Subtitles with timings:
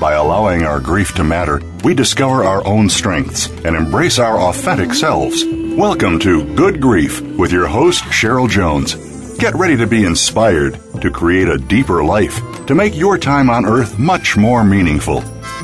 [0.00, 4.92] By allowing our grief to matter, we discover our own strengths and embrace our authentic
[4.92, 5.42] selves.
[5.46, 8.94] Welcome to Good Grief with your host, Cheryl Jones.
[9.38, 13.64] Get ready to be inspired to create a deeper life, to make your time on
[13.64, 15.22] earth much more meaningful.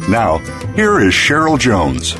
[0.09, 0.39] Now,
[0.77, 2.15] here is Cheryl Jones.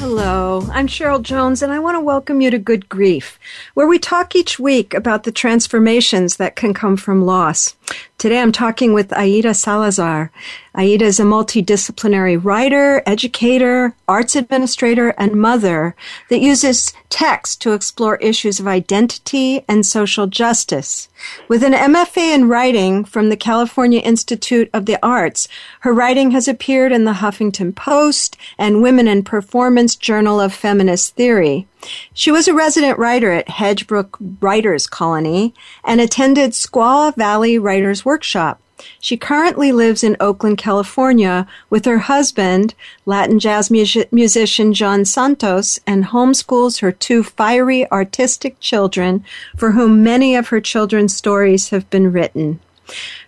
[0.00, 3.38] Hello, I'm Cheryl Jones, and I want to welcome you to Good Grief,
[3.74, 7.76] where we talk each week about the transformations that can come from loss.
[8.18, 10.32] Today I'm talking with Aida Salazar.
[10.74, 15.94] Aida is a multidisciplinary writer, educator, arts administrator, and mother
[16.28, 21.08] that uses text to explore issues of identity and social justice.
[21.46, 25.46] With an MFA in writing from the California Institute of the Arts,
[25.82, 31.14] her writing has appeared in the Huffington Post and Women in Performance Journal of Feminist
[31.14, 31.67] Theory.
[32.12, 38.60] She was a resident writer at Hedgebrook Writers Colony and attended Squaw Valley Writers Workshop.
[39.00, 42.74] She currently lives in Oakland, California with her husband,
[43.06, 49.24] Latin jazz musician John Santos, and homeschools her two fiery artistic children
[49.56, 52.60] for whom many of her children's stories have been written.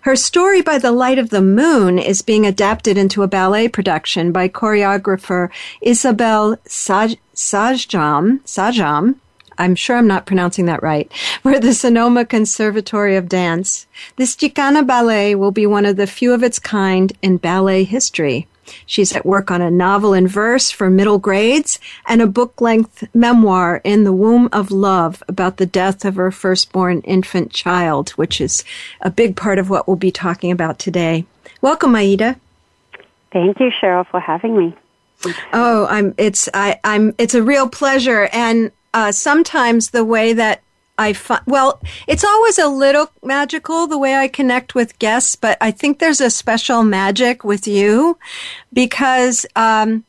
[0.02, 4.32] Her story by the light of the moon is being adapted into a ballet production
[4.32, 9.16] by choreographer Isabel Saj- Sajam, Sajam,
[9.60, 13.86] I'm sure I'm not pronouncing that right, for the Sonoma Conservatory of Dance.
[14.16, 18.48] This Chicana ballet will be one of the few of its kind in ballet history.
[18.86, 23.04] She's at work on a novel in verse for middle grades and a book length
[23.14, 28.40] memoir in the womb of love about the death of her firstborn infant child, which
[28.40, 28.64] is
[29.00, 31.24] a big part of what we'll be talking about today.
[31.60, 32.36] Welcome, Aida.
[33.32, 34.74] Thank you, Cheryl, for having me.
[35.52, 36.14] Oh, I'm.
[36.16, 36.80] It's I.
[36.82, 37.14] I'm.
[37.18, 40.62] It's a real pleasure, and uh, sometimes the way that
[41.00, 45.56] I find, well, it's always a little magical the way I connect with guests, but
[45.58, 48.18] I think there's a special magic with you
[48.70, 50.04] because, um,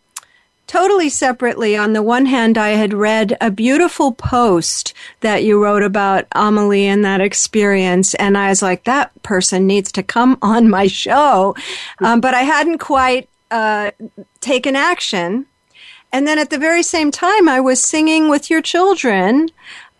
[0.67, 5.81] totally separately, on the one hand, I had read a beautiful post that you wrote
[5.81, 10.69] about Amelie and that experience, and I was like, that person needs to come on
[10.69, 11.55] my show.
[11.99, 13.91] Um, but I hadn't quite uh,
[14.41, 15.45] taken action.
[16.11, 19.47] And then at the very same time, I was singing with your children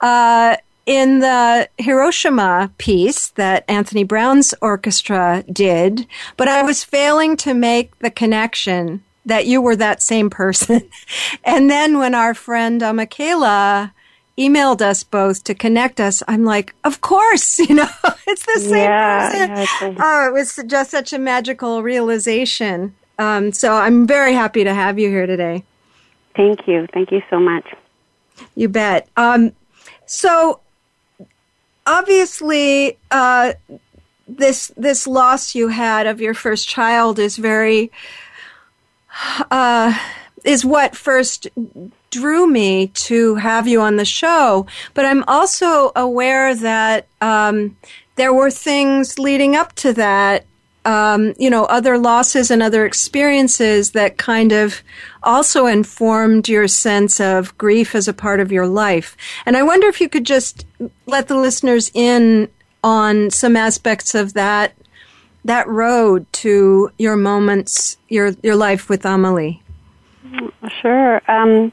[0.01, 7.53] uh, in the Hiroshima piece that Anthony Brown's orchestra did, but I was failing to
[7.53, 10.89] make the connection that you were that same person.
[11.43, 13.93] and then when our friend uh, Michaela
[14.37, 17.89] emailed us both to connect us, I'm like, of course, you know,
[18.27, 19.95] it's the same yeah, person.
[19.95, 22.95] Yeah, oh, it was just such a magical realization.
[23.19, 25.63] Um, so I'm very happy to have you here today.
[26.35, 26.87] Thank you.
[26.93, 27.67] Thank you so much.
[28.55, 29.07] You bet.
[29.17, 29.51] Um,
[30.07, 30.61] so
[31.85, 33.53] obviously, uh,
[34.27, 37.91] this this loss you had of your first child is very
[39.49, 39.97] uh,
[40.43, 41.47] is what first
[42.09, 44.65] drew me to have you on the show.
[44.93, 47.77] But I'm also aware that um,
[48.15, 50.45] there were things leading up to that
[50.85, 54.81] um, you know, other losses and other experiences that kind of
[55.21, 59.15] also informed your sense of grief as a part of your life.
[59.45, 60.65] And I wonder if you could just
[61.05, 62.49] let the listeners in
[62.83, 64.73] on some aspects of that
[65.43, 69.61] that road to your moments, your your life with Amelie.
[70.81, 71.21] Sure.
[71.29, 71.71] Um,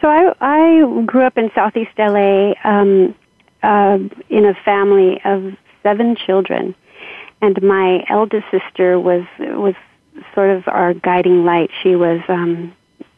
[0.00, 3.14] so I I grew up in Southeast LA um,
[3.62, 3.98] uh,
[4.28, 6.74] in a family of seven children
[7.40, 9.74] and my eldest sister was was
[10.34, 11.70] sort of our guiding light.
[11.82, 12.74] She was um,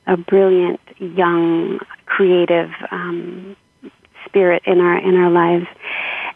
[0.07, 3.57] a brilliant, young, creative um,
[4.27, 5.67] spirit in our in our lives,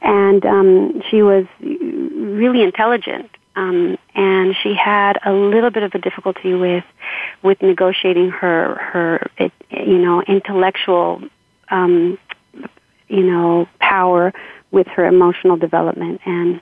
[0.01, 3.31] and um, she was really intelligent.
[3.57, 6.85] Um, and she had a little bit of a difficulty with
[7.43, 11.23] with negotiating her her it, you know intellectual
[11.69, 12.19] um,
[13.09, 14.33] you know power
[14.73, 16.61] with her emotional development and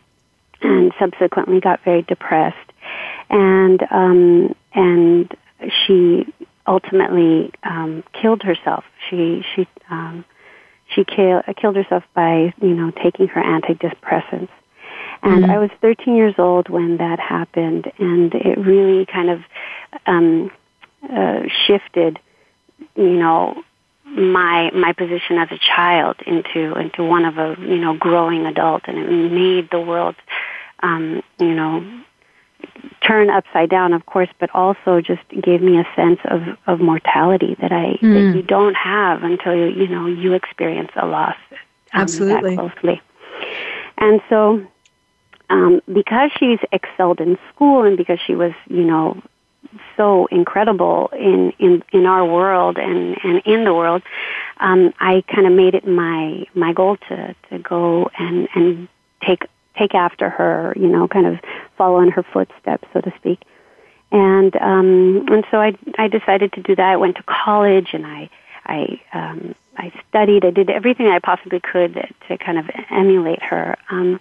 [0.62, 2.56] and subsequently got very depressed.
[3.30, 5.34] And um, and
[5.84, 6.32] she
[6.66, 8.84] ultimately um, killed herself.
[9.08, 10.24] She she um,
[10.94, 14.50] she kill, killed herself by you know taking her antidepressants.
[15.24, 15.52] And mm-hmm.
[15.52, 19.40] I was 13 years old when that happened, and it really kind of
[20.06, 20.50] um,
[21.08, 22.18] uh, shifted,
[22.96, 23.62] you know,
[24.04, 28.82] my my position as a child into into one of a you know growing adult,
[28.86, 30.16] and it made the world,
[30.82, 32.02] um, you know,
[33.06, 37.56] turn upside down, of course, but also just gave me a sense of, of mortality
[37.60, 38.32] that I mm.
[38.32, 41.58] that you don't have until you you know you experience a loss um,
[41.92, 43.00] absolutely closely.
[43.98, 44.66] And so,
[45.50, 49.22] um, because she's excelled in school and because she was you know
[49.96, 54.02] so incredible in in in our world and and in the world,
[54.58, 58.88] um, I kind of made it my my goal to to go and and
[59.26, 59.44] take
[59.78, 61.38] take after her, you know, kind of
[61.76, 63.40] follow in her footsteps, so to speak.
[64.10, 66.84] And um, and so I I decided to do that.
[66.84, 68.28] I went to college and I
[68.66, 70.44] I um, I studied.
[70.44, 71.94] I did everything I possibly could
[72.28, 73.76] to kind of emulate her.
[73.90, 74.20] Um,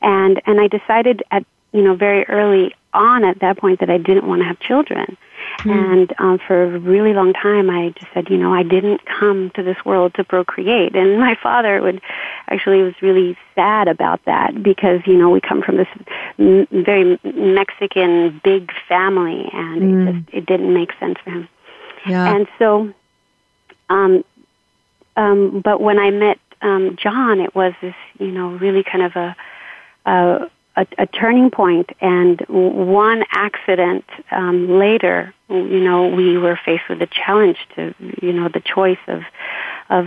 [0.00, 3.98] and and I decided at you know very early on at that point that I
[3.98, 5.16] didn't want to have children.
[5.64, 5.92] Mm.
[5.92, 9.50] And um, for a really long time, I just said, you know, I didn't come
[9.54, 10.94] to this world to procreate.
[10.94, 12.00] And my father would
[12.48, 15.88] actually was really sad about that because you know we come from this
[16.38, 20.08] m- very Mexican big family, and mm.
[20.08, 21.48] it just it didn't make sense for him.
[22.06, 22.34] Yeah.
[22.34, 22.92] And so,
[23.88, 24.24] um,
[25.16, 29.16] um, but when I met um, John, it was this, you know, really kind of
[29.16, 29.36] a,
[30.06, 36.88] a a, a turning point, and one accident um, later, you know, we were faced
[36.88, 39.22] with a challenge to, you know, the choice of,
[39.90, 40.06] of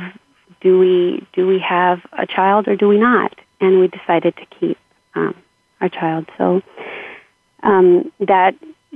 [0.61, 3.37] do we do we have a child or do we not?
[3.61, 4.77] And we decided to keep
[5.13, 5.35] um,
[5.79, 6.27] our child.
[6.37, 6.63] So
[7.61, 8.55] um, that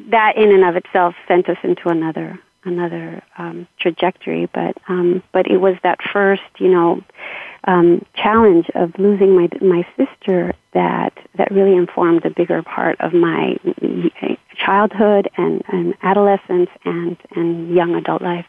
[0.10, 4.48] that in and of itself sent us into another another um, trajectory.
[4.48, 7.04] But um, but it was that first, you know,
[7.66, 13.14] um, challenge of losing my my sister that that really informed a bigger part of
[13.14, 13.58] my
[14.56, 18.46] childhood and, and adolescence and and young adult life.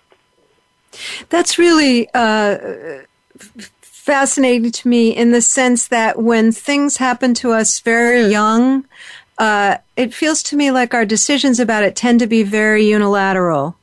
[1.29, 3.03] That's really uh,
[3.81, 8.87] fascinating to me in the sense that when things happen to us very young,
[9.39, 13.77] uh, it feels to me like our decisions about it tend to be very unilateral.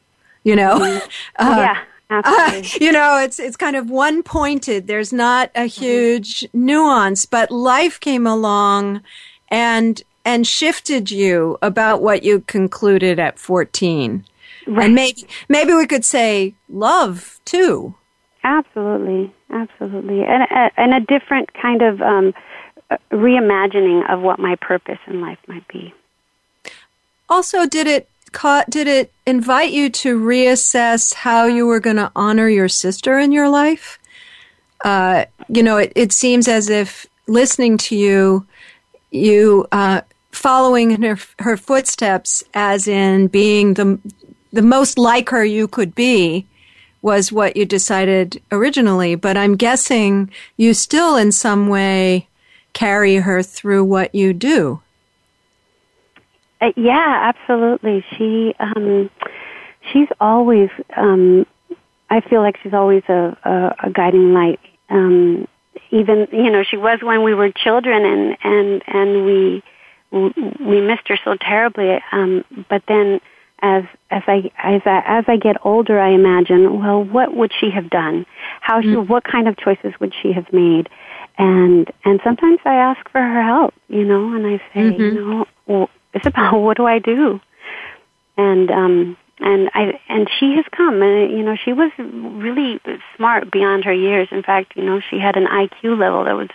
[0.44, 1.08] You know, mm-hmm.
[1.46, 1.82] uh, yeah.
[2.10, 4.88] Uh, you know, it's it's kind of one pointed.
[4.88, 5.82] There's not a mm-hmm.
[5.82, 6.66] huge mm-hmm.
[6.66, 9.02] nuance, but life came along
[9.50, 14.26] and and shifted you about what you concluded at 14.
[14.68, 14.86] Right.
[14.86, 17.96] And maybe maybe we could say love too.
[18.44, 22.34] Absolutely, absolutely, and a, and a different kind of um,
[23.12, 25.94] reimagining of what my purpose in life might be.
[27.30, 28.10] Also, did it
[28.70, 33.32] did it invite you to reassess how you were going to honor your sister in
[33.32, 34.00] your life?
[34.84, 38.46] Uh, you know, it, it seems as if listening to you,
[39.12, 40.02] you uh,
[40.32, 44.00] following her, her footsteps, as in being the
[44.54, 46.48] the most like her you could be,
[47.02, 49.16] was what you decided originally.
[49.16, 52.28] But I'm guessing you still, in some way,
[52.74, 54.82] carry her through what you do.
[56.60, 58.04] Uh, yeah, absolutely.
[58.18, 59.10] She um,
[59.92, 60.70] she's always.
[60.96, 61.46] Um,
[62.10, 64.60] I feel like she's always a, a, a guiding light.
[64.90, 65.48] Um,
[65.92, 69.64] even you know, she was when we were children, and and and we
[70.12, 72.00] we missed her so terribly.
[72.12, 73.20] Um, but then,
[73.60, 77.70] as as I as I as I get older, I imagine, well, what would she
[77.72, 78.26] have done?
[78.62, 79.12] How she, mm-hmm.
[79.12, 80.90] what kind of choices would she have made?
[81.38, 85.02] And and sometimes I ask for her help, you know, and I say, mm-hmm.
[85.02, 87.40] you know, well, Isabel, what do I do?
[88.38, 92.80] And um, and I and she has come, and you know, she was really
[93.16, 94.28] smart beyond her years.
[94.32, 96.50] In fact, you know, she had an IQ level that was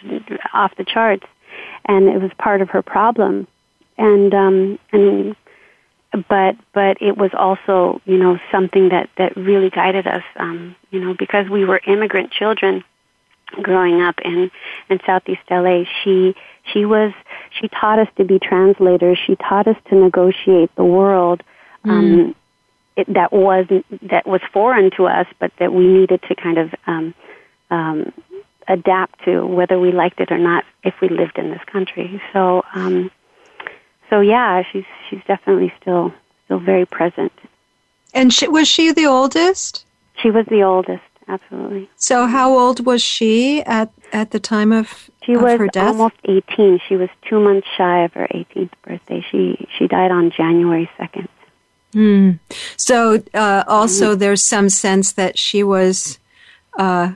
[0.52, 1.26] off the charts,
[1.85, 3.47] and it was part of her problem.
[3.99, 5.37] And um, and
[6.28, 10.25] but but it was also you know something that that really guided us.
[10.37, 12.85] Um, you know, because we were immigrant children
[13.61, 14.50] growing up in
[14.88, 15.85] in Southeast LA.
[16.02, 16.35] She
[16.73, 17.12] she was
[17.59, 19.18] she taught us to be translators.
[19.26, 21.42] She taught us to negotiate the world
[21.85, 22.35] um, mm.
[22.97, 23.66] it, that was
[24.02, 27.14] that was foreign to us, but that we needed to kind of um,
[27.71, 28.12] um,
[28.68, 32.23] adapt to, whether we liked it or not, if we lived in this country.
[32.32, 33.11] So, um,
[34.11, 36.12] so yeah, she's she's definitely still
[36.44, 37.32] still very present.
[38.14, 39.87] And she, was she the oldest?
[40.16, 41.02] She was the oldest
[41.33, 41.91] absolutely.
[41.97, 45.89] So, how old was she at at the time of, she of was her death?
[45.89, 46.81] almost 18.
[46.89, 49.25] She was two months shy of her 18th birthday.
[49.31, 51.29] She she died on January 2nd.
[51.95, 52.39] Mm.
[52.77, 54.19] So uh, also, mm-hmm.
[54.19, 56.19] there's some sense that she was,
[56.79, 57.12] uh,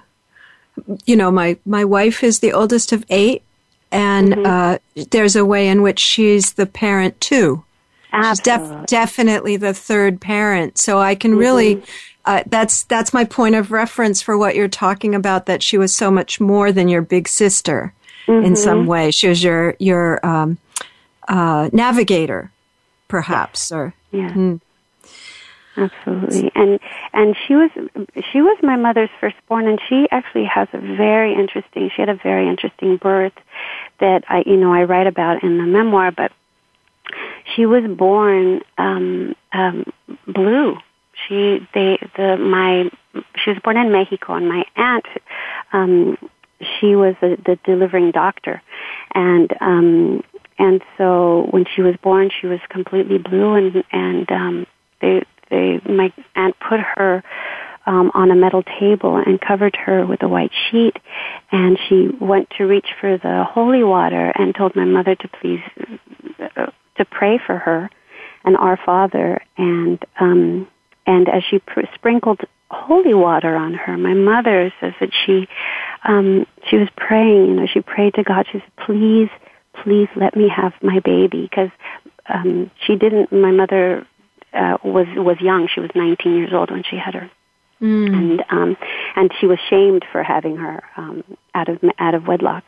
[1.07, 3.43] you know, my my wife is the oldest of eight,
[3.91, 4.47] and mm-hmm.
[4.47, 7.65] uh, there's a way in which she's the parent too.
[8.13, 8.65] Absolutely.
[8.65, 10.79] She's def- definitely the third parent.
[10.79, 11.41] So I can mm-hmm.
[11.41, 11.83] really.
[12.27, 15.47] Uh, that's that's my point of reference for what you're talking about.
[15.47, 17.95] That she was so much more than your big sister
[18.27, 18.89] in some mm-hmm.
[18.89, 19.11] way.
[19.11, 20.59] She was your your um,
[21.29, 22.51] uh, navigator,
[23.09, 24.33] perhaps, or yeah.
[24.33, 24.57] Hmm.
[25.77, 26.81] Absolutely, and
[27.13, 27.71] and she was
[28.33, 31.91] she was my mother's firstborn, and she actually has a very interesting.
[31.95, 33.35] She had a very interesting birth
[34.01, 36.33] that I you know I write about in the memoir, but
[37.55, 39.93] she was born um, um,
[40.27, 40.79] blue.
[41.27, 42.91] She they the my
[43.37, 45.07] she was born in Mexico, and my aunt
[45.73, 46.19] um,
[46.61, 48.63] she was a, the delivering doctor,
[49.15, 50.23] and um,
[50.59, 54.67] and so when she was born, she was completely blue, and and um,
[55.01, 57.23] they they my aunt put her
[57.87, 60.97] um, on a metal table and covered her with a white sheet,
[61.53, 65.61] and she went to reach for the holy water and told my mother to please
[66.41, 67.91] uh, to pray for her
[68.45, 70.69] and our Father, and um,
[71.07, 75.49] and as she pr- sprinkled holy water on her, my mother says that she
[76.05, 77.47] um, she was praying.
[77.47, 78.47] You know, she prayed to God.
[78.51, 79.29] She said, "Please,
[79.83, 81.71] please let me have my baby," because
[82.29, 83.33] um, she didn't.
[83.33, 84.07] My mother
[84.53, 85.69] uh, was was young.
[85.73, 87.31] She was 19 years old when she had her,
[87.81, 88.13] mm.
[88.13, 88.77] and um,
[89.15, 91.23] and she was shamed for having her um,
[91.55, 92.65] out of out of wedlock.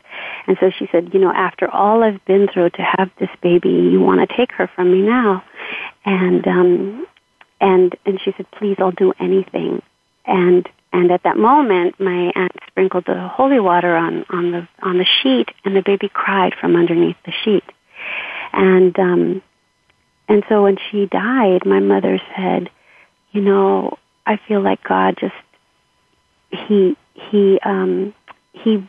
[0.47, 3.69] And so she said, "You know, after all I've been through to have this baby,
[3.69, 5.43] you want to take her from me now?"
[6.05, 7.07] And um,
[7.59, 9.81] and and she said, "Please, I'll do anything."
[10.25, 14.97] And and at that moment, my aunt sprinkled the holy water on, on the on
[14.97, 17.63] the sheet, and the baby cried from underneath the sheet.
[18.53, 19.41] And um,
[20.27, 22.69] and so when she died, my mother said,
[23.31, 25.33] "You know, I feel like God just
[26.51, 28.13] he he um,
[28.53, 28.87] he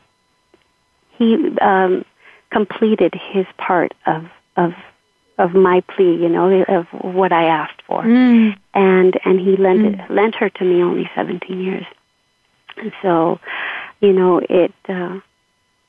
[1.18, 2.04] he um,
[2.50, 4.24] completed his part of
[4.56, 4.72] of
[5.40, 8.54] of my plea, you know, of what I asked for, mm.
[8.74, 9.94] and and he lent mm.
[9.94, 11.86] it, lent her to me only seventeen years,
[12.76, 13.40] and so,
[14.00, 15.18] you know, it uh,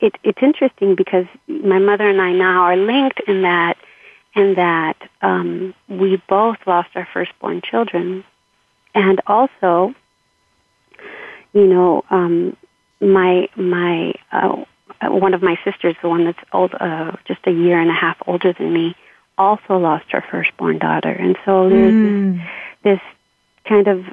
[0.00, 3.76] it it's interesting because my mother and I now are linked in that
[4.34, 8.24] in that um, we both lost our firstborn children,
[8.94, 9.94] and also,
[11.52, 12.56] you know, um,
[13.00, 14.64] my my uh,
[15.02, 18.16] one of my sisters, the one that's old, uh, just a year and a half
[18.26, 18.94] older than me,
[19.42, 22.36] also lost her firstborn daughter, and so there's mm.
[22.82, 23.00] this, this
[23.68, 24.04] kind of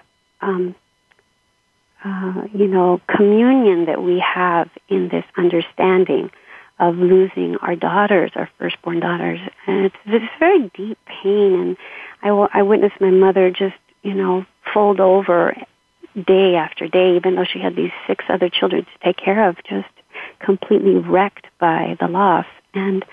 [0.42, 0.76] um,
[2.04, 6.32] uh, you know communion that we have in this understanding
[6.80, 11.54] of losing our daughters, our firstborn daughters, and it's this very deep pain.
[11.54, 11.78] And
[12.24, 15.56] I, I witnessed my mother just you know fold over
[16.16, 19.58] day after day, even though she had these six other children to take care of,
[19.70, 19.88] just
[20.40, 22.46] completely wrecked by the loss.
[22.74, 23.04] And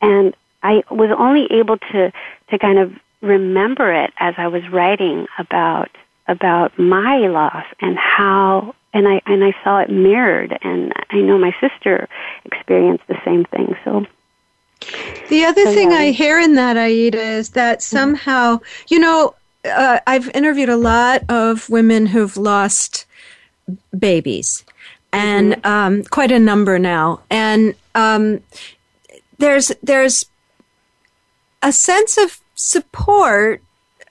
[0.00, 2.12] and I was only able to
[2.50, 5.90] to kind of remember it as I was writing about
[6.28, 11.38] about my loss and how and I and I saw it mirrored and I know
[11.38, 12.08] my sister
[12.44, 13.76] experienced the same thing.
[13.84, 14.06] So
[15.28, 15.98] the other so, thing yeah.
[15.98, 17.96] I hear in that Aida is that mm-hmm.
[17.96, 23.06] somehow, you know, uh, I've interviewed a lot of women who've lost
[23.96, 24.64] babies,
[25.12, 25.66] and mm-hmm.
[25.66, 27.20] um, quite a number now.
[27.30, 28.40] And um,
[29.38, 30.26] there's there's
[31.62, 33.62] a sense of support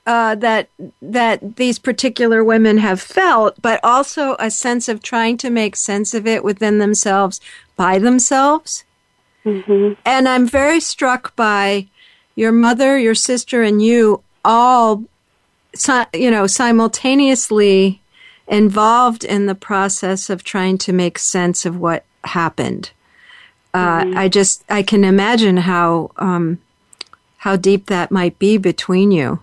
[0.05, 0.69] uh, that
[1.01, 6.13] that these particular women have felt, but also a sense of trying to make sense
[6.13, 7.39] of it within themselves
[7.75, 8.83] by themselves.
[9.45, 9.93] Mm-hmm.
[10.05, 11.87] And I'm very struck by
[12.35, 15.03] your mother, your sister, and you all,
[16.13, 18.01] you know, simultaneously
[18.47, 22.91] involved in the process of trying to make sense of what happened.
[23.73, 24.17] Uh, mm-hmm.
[24.17, 26.59] I just I can imagine how um,
[27.41, 29.41] how deep that might be between you.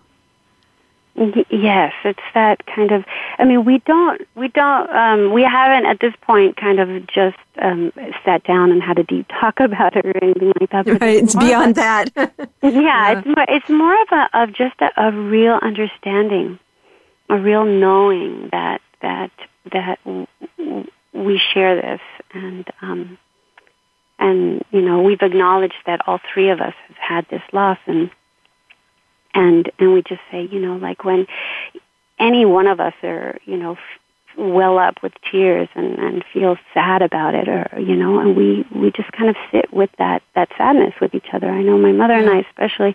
[1.50, 3.04] Yes, it's that kind of.
[3.40, 7.36] I mean, we don't, we don't, um, we haven't at this point kind of just
[7.60, 7.92] um,
[8.24, 10.86] sat down and had a deep talk about it or anything like that.
[10.86, 12.10] Right, it's, it's beyond a, that.
[12.62, 16.60] yeah, yeah, it's more, it's more of a of just a, a real understanding,
[17.28, 19.32] a real knowing that that
[19.72, 19.98] that
[21.12, 22.00] we share this,
[22.32, 23.18] and um,
[24.18, 28.10] and you know we've acknowledged that all three of us have had this loss, and
[29.34, 31.26] and and we just say, you know, like when
[32.18, 33.76] any one of us are, you know,
[34.36, 38.64] well up with tears and, and feel sad about it or you know and we
[38.74, 41.50] we just kind of sit with that that sadness with each other.
[41.50, 42.94] I know my mother and i especially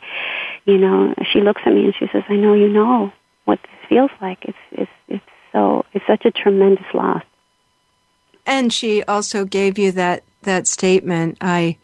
[0.66, 3.12] you know she looks at me and she says i know you know
[3.46, 4.40] what this feels like.
[4.44, 7.24] It's it's it's so it's such a tremendous loss.
[8.46, 11.78] And she also gave you that that statement i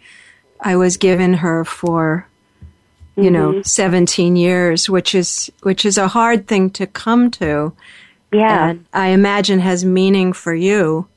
[0.61, 2.27] i was given her for
[3.15, 3.33] you mm-hmm.
[3.33, 7.73] know 17 years which is which is a hard thing to come to
[8.31, 8.69] yeah.
[8.69, 11.07] And I imagine has meaning for you,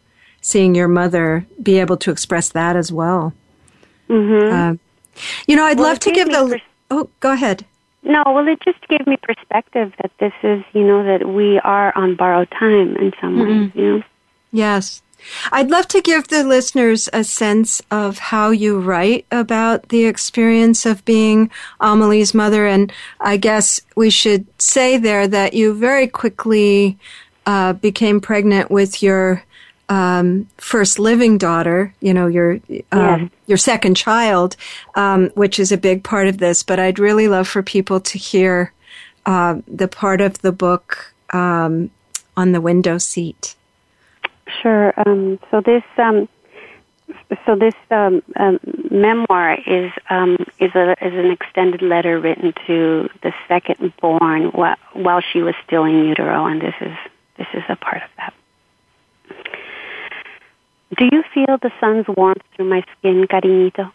[0.40, 3.32] seeing your mother be able to express that as well.
[4.08, 4.52] Mm-hmm.
[4.52, 6.48] Uh, you know, I'd well, love to give the.
[6.48, 7.64] Pers- oh, go ahead.
[8.02, 11.96] No, well, it just gave me perspective that this is, you know, that we are
[11.96, 13.62] on borrowed time in some mm-hmm.
[13.62, 14.02] ways, you know?
[14.50, 15.01] Yes.
[15.50, 20.86] I'd love to give the listeners a sense of how you write about the experience
[20.86, 21.50] of being
[21.80, 22.66] Amelie's mother.
[22.66, 26.98] And I guess we should say there that you very quickly
[27.46, 29.44] uh, became pregnant with your
[29.88, 32.60] um, first living daughter, you know, your
[32.92, 34.56] um, your second child,
[34.94, 36.62] um, which is a big part of this.
[36.62, 38.72] But I'd really love for people to hear
[39.26, 41.90] uh, the part of the book um,
[42.36, 43.54] on the window seat.
[44.60, 44.92] Sure.
[45.06, 46.28] Um, so this um,
[47.46, 48.58] so this um, um,
[48.90, 54.76] memoir is um, is a is an extended letter written to the second born while,
[54.92, 56.96] while she was still in utero, and this is
[57.38, 58.34] this is a part of that.
[60.98, 63.90] Do you feel the sun's warmth through my skin, cariñito?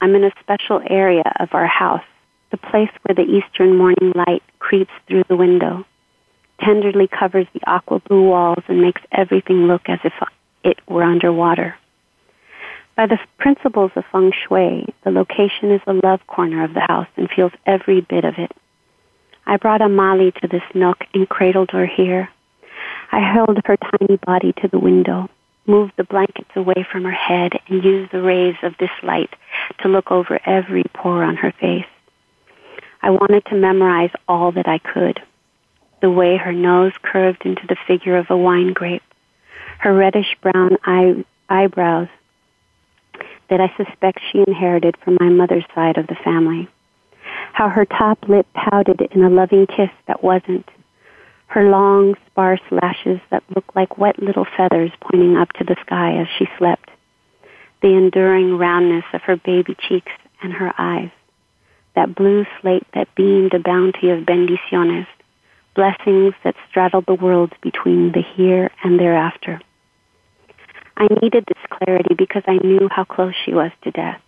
[0.00, 2.04] I'm in a special area of our house,
[2.50, 5.84] the place where the eastern morning light creeps through the window
[6.60, 10.12] tenderly covers the aqua blue walls and makes everything look as if
[10.62, 11.76] it were underwater.
[12.96, 17.08] By the principles of feng shui, the location is the love corner of the house
[17.16, 18.52] and feels every bit of it.
[19.46, 22.28] I brought Amalie to this nook and cradled her here.
[23.10, 25.28] I held her tiny body to the window,
[25.66, 29.30] moved the blankets away from her head, and used the rays of this light
[29.80, 31.86] to look over every pore on her face.
[33.02, 35.20] I wanted to memorize all that I could
[36.04, 39.02] the way her nose curved into the figure of a wine grape,
[39.78, 42.08] her reddish brown eye, eyebrows
[43.48, 46.68] that I suspect she inherited from my mother's side of the family,
[47.54, 50.68] how her top lip pouted in a loving kiss that wasn't,
[51.46, 56.18] her long, sparse lashes that looked like wet little feathers pointing up to the sky
[56.18, 56.90] as she slept,
[57.80, 60.12] the enduring roundness of her baby cheeks
[60.42, 61.10] and her eyes,
[61.94, 65.06] that blue slate that beamed a bounty of bendiciones,
[65.74, 69.60] blessings that straddled the worlds between the here and thereafter.
[70.96, 74.20] I needed this clarity because I knew how close she was to death.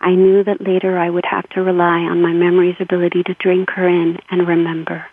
[0.00, 3.70] I knew that later I would have to rely on my memory's ability to drink
[3.70, 5.06] her in and remember.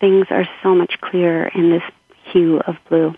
[0.00, 1.82] Things are so much clearer in this
[2.32, 3.14] hue of blue.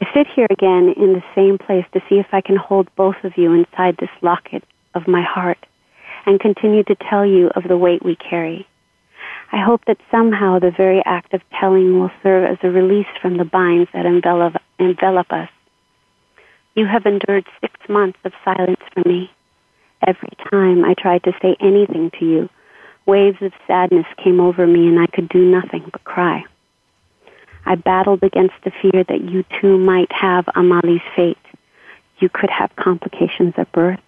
[0.00, 3.16] I sit here again in the same place to see if I can hold both
[3.24, 4.64] of you inside this locket
[4.94, 5.58] of my heart
[6.24, 8.66] and continue to tell you of the weight we carry
[9.50, 13.38] I hope that somehow the very act of telling will serve as a release from
[13.38, 15.48] the binds that envelop, envelop us.
[16.74, 19.30] You have endured six months of silence from me.
[20.06, 22.48] Every time I tried to say anything to you,
[23.06, 26.44] waves of sadness came over me and I could do nothing but cry.
[27.64, 31.36] I battled against the fear that you too might have Amali's fate.
[32.18, 34.00] You could have complications at birth.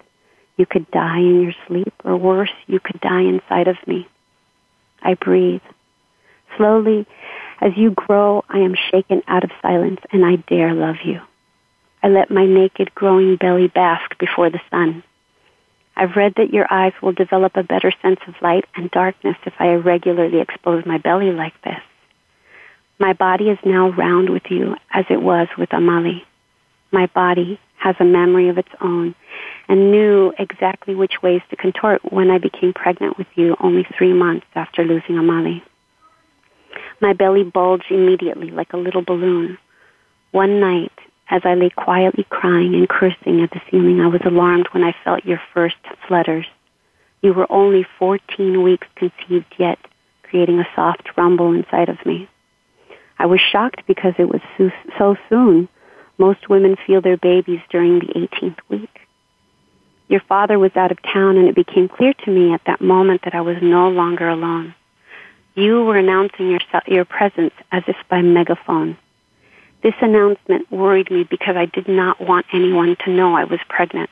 [0.56, 4.06] You could die in your sleep, or worse, you could die inside of me.
[5.02, 5.62] I breathe.
[6.56, 7.06] Slowly,
[7.60, 11.20] as you grow, I am shaken out of silence and I dare love you.
[12.02, 15.02] I let my naked, growing belly bask before the sun.
[15.96, 19.52] I've read that your eyes will develop a better sense of light and darkness if
[19.58, 21.80] I regularly expose my belly like this.
[22.98, 26.22] My body is now round with you as it was with Amali.
[26.90, 29.14] My body has a memory of its own
[29.68, 34.12] and knew exactly which ways to contort when I became pregnant with you only three
[34.12, 35.62] months after losing Amali.
[37.00, 39.58] My belly bulged immediately like a little balloon.
[40.32, 40.92] One night,
[41.30, 44.94] as I lay quietly crying and cursing at the ceiling, I was alarmed when I
[45.02, 46.46] felt your first flutters.
[47.22, 49.78] You were only 14 weeks conceived yet,
[50.22, 52.28] creating a soft rumble inside of me.
[53.18, 54.40] I was shocked because it was
[54.98, 55.68] so soon.
[56.20, 59.00] Most women feel their babies during the 18th week.
[60.06, 63.22] Your father was out of town, and it became clear to me at that moment
[63.24, 64.74] that I was no longer alone.
[65.54, 68.98] You were announcing your, your presence as if by megaphone.
[69.82, 74.10] This announcement worried me because I did not want anyone to know I was pregnant.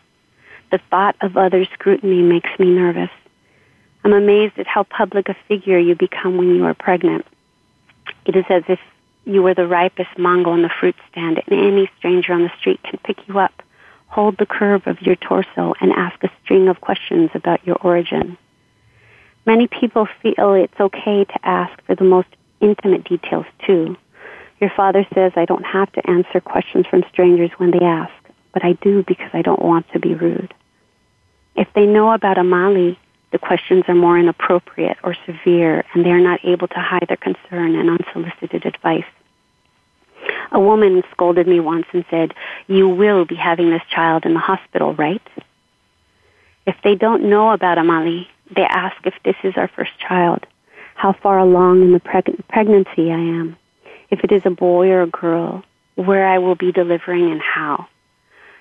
[0.71, 3.11] The thought of other scrutiny makes me nervous.
[4.03, 7.27] I'm amazed at how public a figure you become when you are pregnant.
[8.25, 8.81] It is as if
[9.29, 12.81] you were the ripest mango on the fruit stand and any stranger on the street
[12.83, 13.63] can pick you up,
[14.07, 18.39] hold the curve of your torso, and ask a string of questions about your origin.
[19.45, 22.29] Many people feel it's okay to ask for the most
[22.61, 23.97] intimate details too.
[24.61, 28.13] Your father says I don't have to answer questions from strangers when they ask,
[28.53, 30.53] but I do because I don't want to be rude.
[31.55, 32.97] If they know about Amali,
[33.31, 37.17] the questions are more inappropriate or severe and they are not able to hide their
[37.19, 39.05] concern and unsolicited advice.
[40.53, 42.35] A woman scolded me once and said,
[42.67, 45.23] You will be having this child in the hospital, right?
[46.67, 50.47] If they don't know about Amali, they ask if this is our first child,
[50.95, 53.57] how far along in the preg- pregnancy I am,
[54.11, 55.65] if it is a boy or a girl,
[55.95, 57.89] where I will be delivering and how.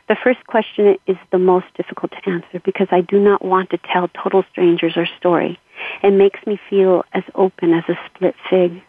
[0.07, 3.77] The first question is the most difficult to answer because I do not want to
[3.77, 5.59] tell total strangers our story.
[6.01, 8.81] It makes me feel as open as a split fig.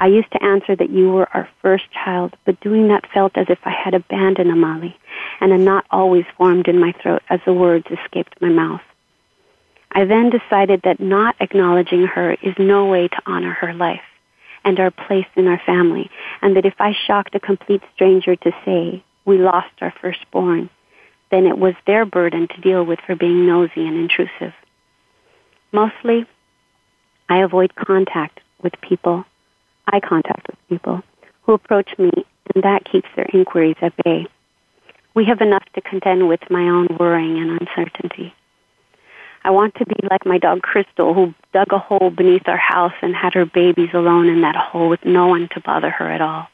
[0.00, 3.46] I used to answer that you were our first child, but doing that felt as
[3.50, 4.94] if I had abandoned Amali,
[5.40, 8.80] and a knot always formed in my throat as the words escaped my mouth.
[9.92, 14.00] I then decided that not acknowledging her is no way to honor her life
[14.64, 16.10] and our place in our family,
[16.40, 20.70] and that if I shocked a complete stranger to say, we lost our firstborn,
[21.30, 24.54] then it was their burden to deal with for being nosy and intrusive.
[25.72, 26.26] Mostly,
[27.28, 29.24] I avoid contact with people,
[29.86, 31.02] eye contact with people
[31.42, 32.10] who approach me,
[32.54, 34.26] and that keeps their inquiries at bay.
[35.14, 38.34] We have enough to contend with my own worrying and uncertainty.
[39.42, 42.92] I want to be like my dog Crystal, who dug a hole beneath our house
[43.00, 46.20] and had her babies alone in that hole with no one to bother her at
[46.20, 46.48] all.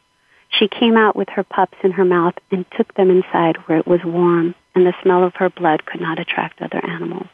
[0.50, 3.86] She came out with her pups in her mouth and took them inside where it
[3.86, 7.26] was warm and the smell of her blood could not attract other animals.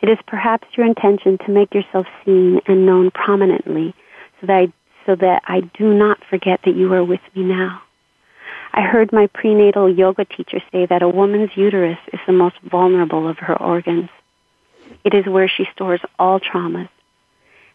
[0.00, 3.94] It is perhaps your intention to make yourself seen and known prominently
[4.40, 4.72] so that I,
[5.06, 7.82] so that I do not forget that you are with me now.
[8.72, 13.26] I heard my prenatal yoga teacher say that a woman's uterus is the most vulnerable
[13.26, 14.10] of her organs.
[15.04, 16.88] It is where she stores all traumas.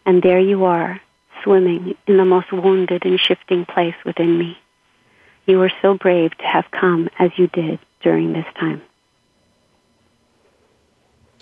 [0.06, 1.02] And there you are,
[1.43, 4.58] swimming in the most wounded and shifting place within me.
[5.45, 8.82] You were so brave to have come as you did during this time.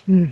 [0.07, 0.31] Mm.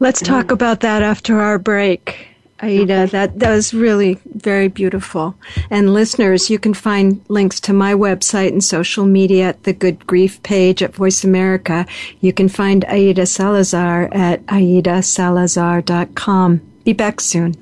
[0.00, 2.29] Let's talk about that after our break.
[2.62, 5.34] Aida, that, that was really very beautiful.
[5.70, 10.06] And listeners, you can find links to my website and social media at the Good
[10.06, 11.86] Grief page at Voice America.
[12.20, 16.60] You can find Aida Salazar at aidasalazar.com.
[16.84, 17.56] Be back soon.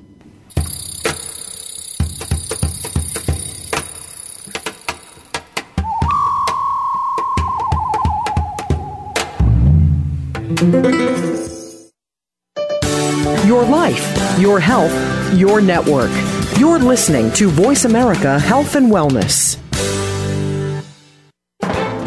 [14.39, 14.93] Your health,
[15.33, 16.11] your network.
[16.57, 19.57] You're listening to Voice America Health and Wellness.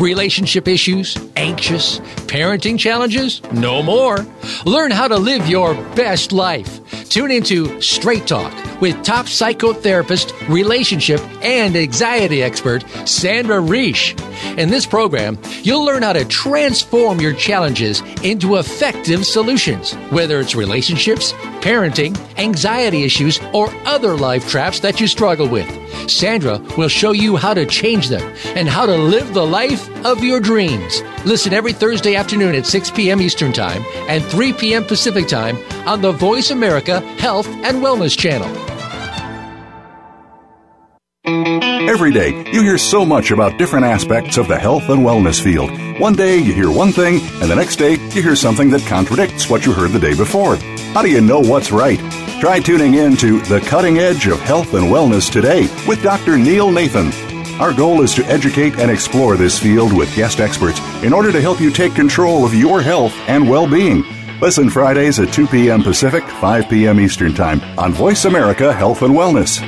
[0.01, 1.17] Relationship issues?
[1.37, 2.01] Anxious?
[2.27, 3.41] Parenting challenges?
[3.53, 4.27] No more.
[4.67, 6.82] Learn how to live your best life.
[7.09, 14.19] Tune into Straight Talk with top psychotherapist, relationship, and anxiety expert Sandra Reisch.
[14.59, 20.55] In this program, you'll learn how to transform your challenges into effective solutions, whether it's
[20.55, 25.69] relationships, parenting, anxiety issues, or other life traps that you struggle with.
[26.11, 30.25] Sandra will show you how to change them and how to live the life of
[30.25, 31.03] your dreams.
[31.25, 33.21] Listen every Thursday afternoon at 6 p.m.
[33.21, 34.85] Eastern Time and 3 p.m.
[34.85, 35.57] Pacific Time
[35.87, 38.49] on the Voice America Health and Wellness Channel.
[41.89, 45.71] Every day, you hear so much about different aspects of the health and wellness field.
[46.01, 49.49] One day, you hear one thing, and the next day, you hear something that contradicts
[49.49, 50.57] what you heard the day before.
[50.95, 52.01] How do you know what's right?
[52.41, 56.39] Try tuning in to The Cutting Edge of Health and Wellness today with Dr.
[56.39, 57.32] Neil Nathan.
[57.61, 61.41] Our goal is to educate and explore this field with guest experts in order to
[61.41, 64.05] help you take control of your health and well being.
[64.41, 65.83] Listen Fridays at 2 p.m.
[65.83, 66.99] Pacific, 5 p.m.
[66.99, 69.61] Eastern Time on Voice America Health and Wellness.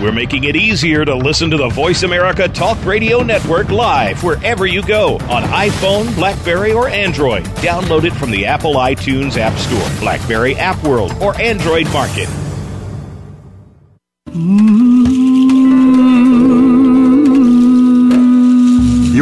[0.00, 4.66] We're making it easier to listen to the Voice America Talk Radio Network live wherever
[4.66, 7.44] you go on iPhone, Blackberry, or Android.
[7.56, 12.28] Download it from the Apple iTunes App Store, Blackberry App World, or Android Market.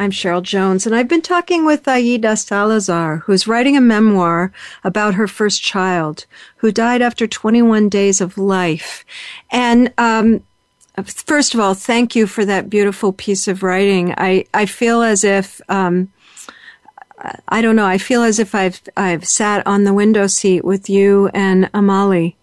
[0.00, 4.50] I'm Cheryl Jones, and I've been talking with Aida Salazar, who's writing a memoir
[4.82, 6.24] about her first child,
[6.56, 9.04] who died after 21 days of life.
[9.50, 10.42] And um,
[11.04, 14.14] first of all, thank you for that beautiful piece of writing.
[14.16, 16.10] I, I feel as if um,
[17.48, 17.84] I don't know.
[17.84, 22.36] I feel as if I've I've sat on the window seat with you and Amali.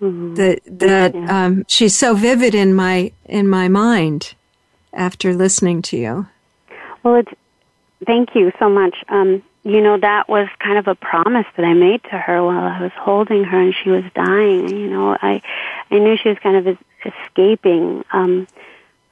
[0.00, 0.36] Mm-hmm.
[0.36, 1.44] That that yeah.
[1.44, 4.32] um, she's so vivid in my in my mind
[4.94, 6.26] after listening to you.
[7.04, 7.32] Well, it's
[8.04, 8.96] thank you so much.
[9.08, 12.64] Um, you know that was kind of a promise that I made to her while
[12.64, 14.68] I was holding her and she was dying.
[14.68, 15.42] You know, I
[15.90, 18.04] I knew she was kind of escaping.
[18.12, 18.48] Um,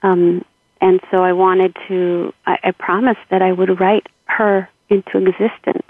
[0.02, 0.44] um,
[0.80, 2.34] and so I wanted to.
[2.46, 5.86] I, I promised that I would write her into existence.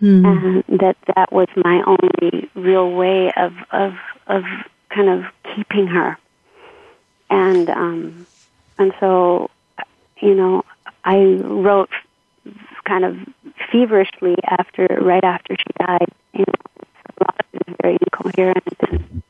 [0.00, 0.64] Mm.
[0.68, 3.94] And that that was my only real way of of
[4.26, 4.44] of
[4.88, 6.16] kind of keeping her.
[7.28, 8.26] And um
[8.78, 9.50] and so
[10.20, 10.64] you know,
[11.04, 11.90] I wrote
[12.84, 13.16] kind of
[13.70, 16.08] feverishly after right after she died.
[16.34, 19.22] Know, a lot of it was very incoherent and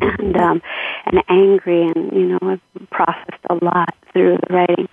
[0.00, 0.62] and um
[1.06, 4.88] and angry and you know, I processed a lot through the writing.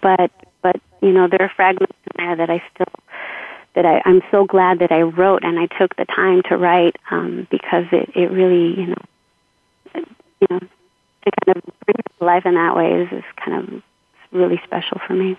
[0.00, 0.30] But
[0.62, 2.92] but you know there are fragments in there that I still
[3.74, 6.96] that I, I'm so glad that I wrote and I took the time to write
[7.10, 9.02] um, because it, it really you know
[9.94, 13.82] you know to kind of bring life in that way is, is kind of
[14.32, 15.36] really special for me.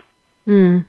[0.49, 0.85] Mm.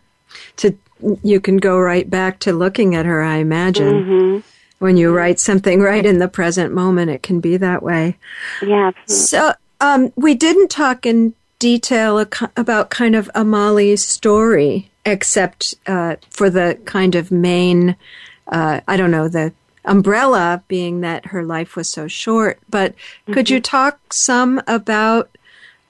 [0.56, 0.76] To
[1.22, 3.22] you can go right back to looking at her.
[3.22, 3.92] I imagine.
[3.92, 4.38] Mm-hmm
[4.80, 8.16] when you write something right in the present moment, it can be that way.
[8.62, 8.92] Yeah.
[8.96, 9.14] Absolutely.
[9.14, 12.18] So um, we didn't talk in detail
[12.56, 17.94] about kind of Amali's story, except uh, for the kind of main,
[18.48, 19.52] uh, I don't know, the
[19.84, 22.58] umbrella being that her life was so short.
[22.70, 23.34] But mm-hmm.
[23.34, 23.76] could you mm-hmm.
[23.76, 25.36] talk some about,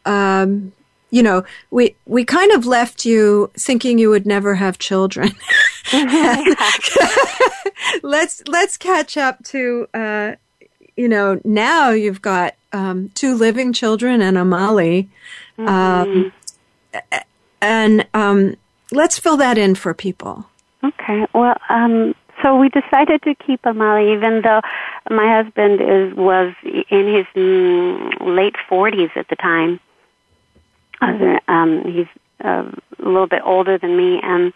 [0.04, 0.72] um,
[1.11, 5.33] you know, we we kind of left you thinking you would never have children.
[8.03, 10.33] let's let's catch up to, uh,
[10.96, 15.09] you know, now you've got um, two living children and Amali.
[15.59, 16.33] Um,
[17.61, 18.57] and um,
[18.92, 20.46] let's fill that in for people.
[20.83, 21.27] Okay.
[21.35, 24.61] Well, um, so we decided to keep Amali, even though
[25.11, 27.27] my husband is was in his
[28.20, 29.81] late forties at the time.
[31.00, 32.06] Um, he's
[32.44, 34.52] uh, a little bit older than me, and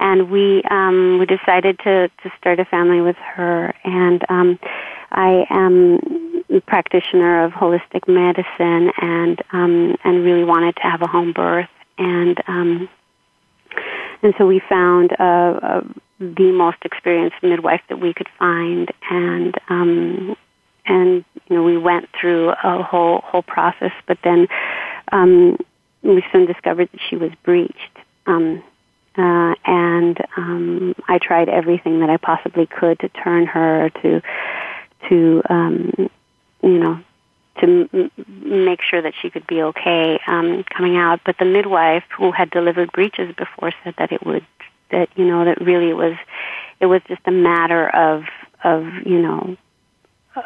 [0.00, 3.74] and we um, we decided to to start a family with her.
[3.84, 4.58] And um,
[5.12, 11.06] I am a practitioner of holistic medicine and um, and really wanted to have a
[11.06, 11.68] home birth
[11.98, 12.88] and um,
[14.22, 15.80] and so we found uh, uh,
[16.18, 20.36] the most experienced midwife that we could find and um,
[20.86, 24.48] and you know we went through a whole whole process but then
[25.12, 25.56] um,
[26.04, 28.62] we soon discovered that she was breeched um,
[29.16, 34.22] uh, and um, I tried everything that I possibly could to turn her to
[35.08, 36.10] to um,
[36.62, 37.00] you know,
[37.60, 41.20] to m- make sure that she could be okay um, coming out.
[41.24, 44.46] But the midwife who had delivered breeches before said that it would,
[44.90, 46.16] that you know, that really it was,
[46.80, 48.24] it was just a matter of
[48.64, 49.56] of you know,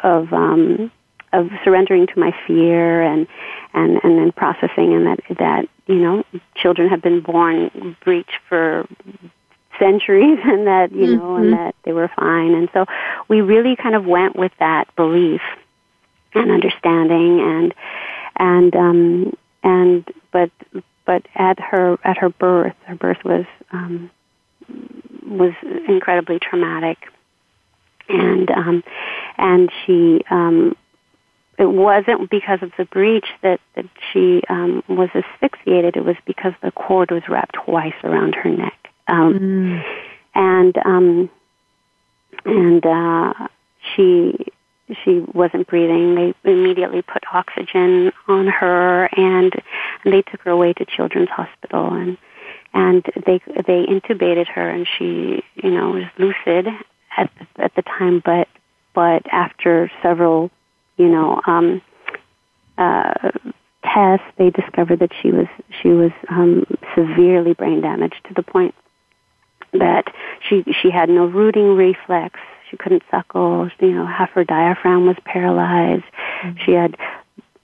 [0.03, 0.91] of um,
[1.33, 3.27] of surrendering to my fear and
[3.73, 6.23] and and then processing and that that you know
[6.55, 8.87] children have been born breech for
[9.79, 11.43] centuries and that you know mm-hmm.
[11.43, 12.85] and that they were fine and so
[13.27, 15.41] we really kind of went with that belief
[16.33, 17.73] and understanding and
[18.37, 20.51] and um and but
[21.05, 24.09] but at her at her birth her birth was um
[25.25, 25.53] was
[25.87, 26.97] incredibly traumatic
[28.07, 28.83] and um
[29.37, 30.75] and she um
[31.59, 36.53] it wasn't because of the breech that that she um was asphyxiated it was because
[36.63, 39.83] the cord was wrapped twice around her neck um mm.
[40.33, 41.29] and um
[42.45, 43.47] and uh
[43.95, 44.35] she
[45.03, 46.15] she wasn't breathing.
[46.15, 49.53] They immediately put oxygen on her, and,
[50.03, 52.17] and they took her away to Children's Hospital, and
[52.73, 56.67] and they they intubated her, and she you know was lucid
[57.17, 58.47] at the, at the time, but
[58.93, 60.51] but after several
[60.99, 61.81] you know um,
[62.77, 63.31] uh,
[63.83, 65.47] tests, they discovered that she was
[65.81, 68.75] she was um, severely brain damaged to the point
[69.73, 70.05] that
[70.47, 73.69] she she had no rooting reflex she couldn't suckle.
[73.79, 76.03] You know, half her diaphragm was paralyzed.
[76.43, 76.57] Mm-hmm.
[76.65, 76.95] She had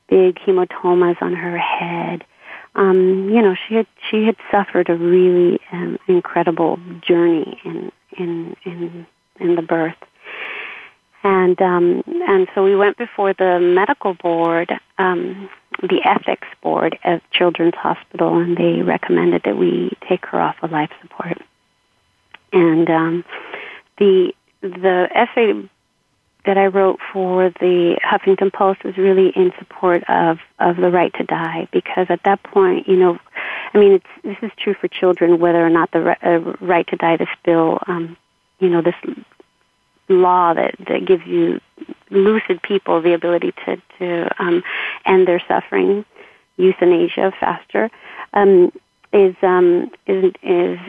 [0.10, 2.24] big hematomas on her head.
[2.76, 8.56] Um, you know, she had she had suffered a really um, incredible journey in in
[8.66, 9.08] in
[9.40, 9.96] in the birth.
[11.26, 15.50] And um, and so we went before the medical board, um,
[15.82, 20.72] the ethics board at Children's Hospital, and they recommended that we take her off of
[20.72, 21.42] life support.
[22.54, 23.26] And um,
[23.98, 25.68] the the essay
[26.46, 31.12] that I wrote for the Huffington Post was really in support of of the right
[31.16, 33.18] to die because at that point, you know,
[33.74, 36.98] I mean, it's this is true for children whether or not the uh, right to
[36.98, 38.16] die, this bill, um,
[38.60, 38.94] you know, this
[40.08, 41.60] law that that gives you
[42.10, 44.64] lucid people the ability to to um,
[45.06, 46.06] end their suffering,
[46.58, 47.90] euthanasia faster,
[48.34, 48.72] um,
[49.12, 50.80] is um, is is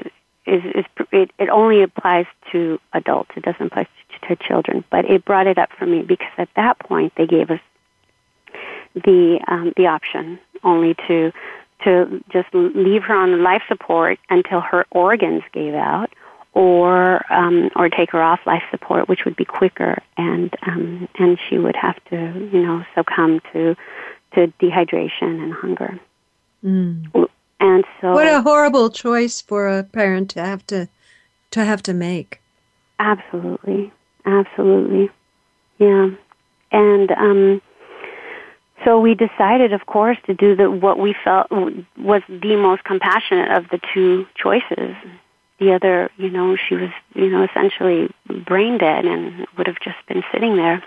[0.47, 3.31] is, is it, it only applies to adults.
[3.37, 3.89] It doesn't apply
[4.29, 4.85] to, to children.
[4.91, 7.61] But it brought it up for me because at that point they gave us
[8.95, 11.33] the um, the option only to
[11.85, 16.11] to just leave her on life support until her organs gave out,
[16.57, 21.39] or um, or take her off life support, which would be quicker, and um, and
[21.49, 22.17] she would have to
[22.51, 23.77] you know succumb to
[24.35, 26.01] to dehydration and hunger.
[26.65, 27.29] Mm.
[27.61, 30.89] And so, what a horrible choice for a parent to have to
[31.51, 32.41] to have to make.
[32.99, 33.93] Absolutely,
[34.25, 35.11] absolutely,
[35.79, 36.09] yeah.
[36.73, 37.63] And um,
[38.83, 43.53] so we decided, of course, to do the what we felt was the most compassionate
[43.53, 44.97] of the two choices.
[45.59, 48.11] The other, you know, she was, you know, essentially
[48.47, 50.83] brain dead and would have just been sitting there.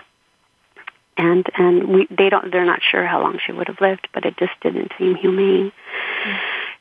[1.16, 4.24] And and we they don't they're not sure how long she would have lived, but
[4.24, 5.72] it just didn't seem humane.
[5.72, 6.36] Mm-hmm.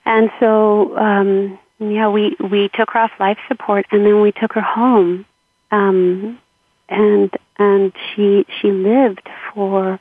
[0.05, 4.53] And so, um, yeah, we we took her off life support, and then we took
[4.53, 5.25] her home,
[5.71, 6.39] um,
[6.87, 9.99] and and she she lived for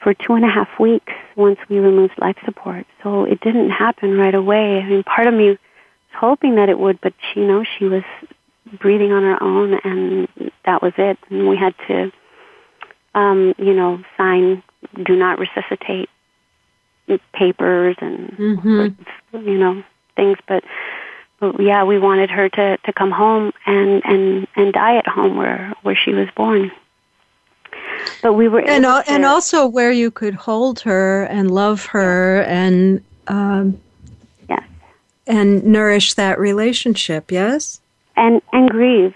[0.00, 2.86] for two and a half weeks once we removed life support.
[3.02, 4.78] So it didn't happen right away.
[4.80, 5.58] I mean, part of me
[6.14, 8.04] hoping that it would, but she you know she was
[8.80, 10.28] breathing on her own, and
[10.64, 11.18] that was it.
[11.30, 12.12] And we had to,
[13.14, 14.62] um, you know, sign
[15.02, 16.08] do not resuscitate
[17.32, 19.46] papers and mm-hmm.
[19.46, 19.82] you know
[20.16, 20.64] things but
[21.38, 25.36] but yeah we wanted her to to come home and and and die at home
[25.36, 26.70] where where she was born
[28.22, 32.42] but we were and to, and also where you could hold her and love her
[32.42, 33.78] and um
[35.26, 37.80] and nourish that relationship yes
[38.16, 39.14] and and grieve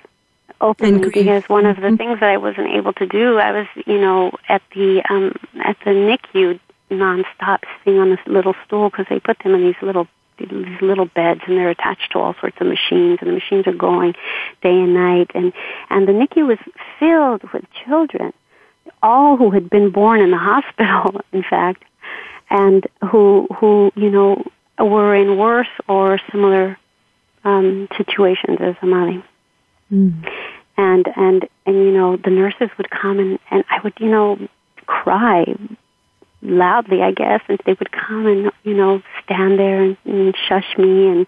[0.61, 1.15] openly and grieve.
[1.15, 1.97] because one of the mm-hmm.
[1.97, 5.77] things that I wasn't able to do I was you know at the um at
[5.85, 6.59] the NICU
[6.91, 10.07] nonstop sitting on this little stool because they put them in these little
[10.39, 13.73] these little beds and they're attached to all sorts of machines and the machines are
[13.73, 14.15] going
[14.63, 15.53] day and night and
[15.91, 16.59] and the NICU was
[16.99, 18.33] filled with children
[19.03, 21.85] all who had been born in the hospital in fact
[22.51, 24.43] and who who you know
[24.87, 26.79] were in worse or similar
[27.45, 29.23] um situations as Amali
[29.93, 30.33] mm.
[30.77, 34.49] and and and you know the nurses would come and and I would you know
[34.87, 35.55] cry
[36.43, 40.77] loudly, I guess, and they would come and you know stand there and, and shush
[40.77, 41.27] me, and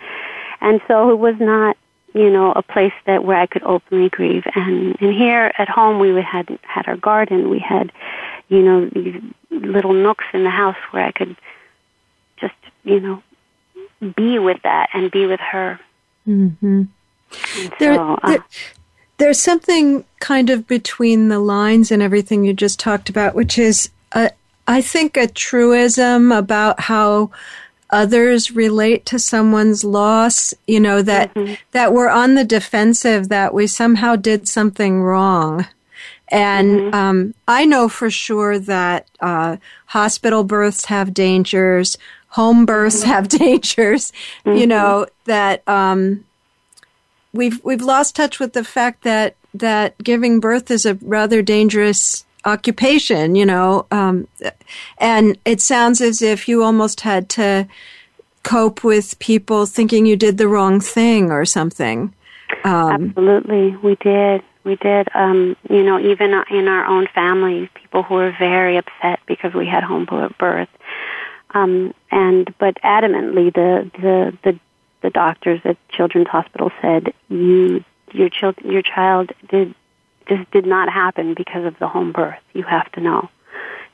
[0.61, 1.77] and so it was not
[2.15, 4.45] you know a place that where I could openly grieve.
[4.55, 7.93] And and here at home we would had had our garden, we had
[8.49, 11.37] you know these little nooks in the house where I could
[12.39, 13.23] just you know
[14.17, 15.81] be with that and be with her.
[16.27, 16.85] Mm-hmm.
[17.79, 18.45] There, so, uh, there,
[19.19, 23.91] there's something kind of between the lines and everything you just talked about, which is
[24.13, 24.31] a,
[24.67, 27.31] I think a truism about how
[27.91, 31.55] others relate to someone's loss, you know, that, mm-hmm.
[31.73, 35.67] that we're on the defensive, that we somehow did something wrong.
[36.29, 36.95] And mm-hmm.
[36.95, 41.99] um, I know for sure that uh, hospital births have dangers,
[42.31, 43.11] home births Mm-hmm.
[43.11, 44.13] have dangers.
[44.45, 46.25] You know that um,
[47.33, 52.25] we've we've lost touch with the fact that that giving birth is a rather dangerous
[52.45, 54.27] occupation, you know, um,
[54.99, 57.67] and it sounds as if you almost had to
[58.43, 62.15] cope with people thinking you did the wrong thing or something.
[62.65, 64.43] Um, Absolutely, we did.
[64.65, 65.09] We did.
[65.15, 69.67] Um, you know, even in our own families, people who were very upset because we
[69.67, 70.07] had home
[70.39, 70.69] birth.
[71.53, 74.59] Um, and but adamantly, the the the
[75.03, 79.75] the doctors at Children's Hospital said you your child your child did
[80.31, 82.39] this did not happen because of the home birth.
[82.55, 83.29] You have to know.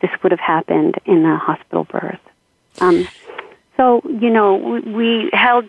[0.03, 2.20] This would have happened in a hospital birth.
[2.80, 3.09] Um,
[3.76, 5.68] so, you know, we, we held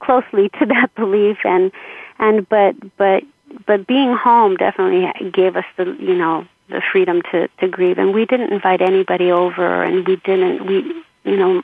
[0.00, 1.70] closely to that belief and,
[2.18, 3.22] and, but, but,
[3.64, 7.98] but being home definitely gave us the, you know, the freedom to, to grieve.
[7.98, 11.62] And we didn't invite anybody over and we didn't, we, you know,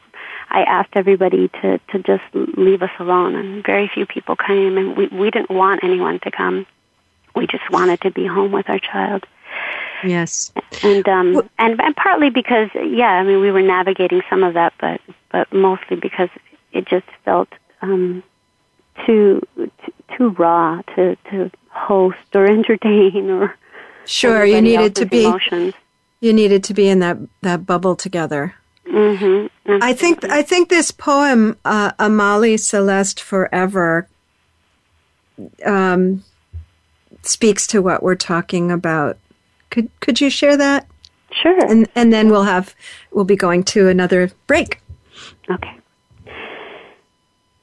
[0.51, 4.97] I asked everybody to, to just leave us alone and very few people came and
[4.97, 6.67] we, we didn't want anyone to come
[7.35, 9.27] we just wanted to be home with our child.
[10.05, 10.53] Yes.
[10.83, 14.75] And um and and partly because yeah, I mean we were navigating some of that
[14.81, 15.01] but
[15.31, 16.29] but mostly because
[16.73, 17.49] it just felt
[17.83, 18.23] um
[19.07, 19.71] too too,
[20.17, 23.57] too raw to to host or entertain or
[24.07, 25.75] Sure, you needed to be emotions.
[26.21, 28.55] you needed to be in that that bubble together.
[28.87, 29.79] Mm-hmm.
[29.83, 34.07] I think I think this poem, uh, Amali Celeste Forever,
[35.65, 36.23] um,
[37.23, 39.17] speaks to what we're talking about.
[39.71, 40.87] Could could you share that?
[41.43, 41.65] Sure.
[41.65, 42.75] And and then we'll have
[43.11, 44.81] we'll be going to another break.
[45.51, 45.79] Okay.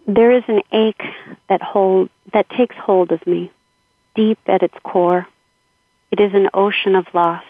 [0.08, 1.04] There is an ache
[1.50, 3.52] that hold that takes hold of me,
[4.16, 5.28] deep at its core.
[6.12, 7.44] It is an ocean of loss,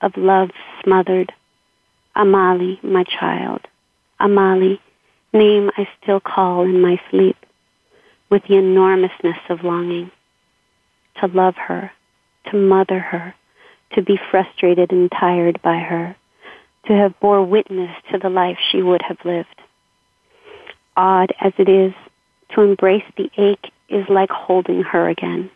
[0.00, 0.50] of love
[0.84, 1.32] smothered.
[2.16, 3.62] Amali, my child.
[4.20, 4.78] Amali,
[5.32, 7.36] name I still call in my sleep,
[8.30, 10.12] with the enormousness of longing.
[11.20, 11.90] To love her,
[12.50, 13.34] to mother her,
[13.94, 16.14] to be frustrated and tired by her,
[16.86, 19.60] to have bore witness to the life she would have lived.
[20.96, 21.92] Odd as it is,
[22.54, 25.50] to embrace the ache is like holding her again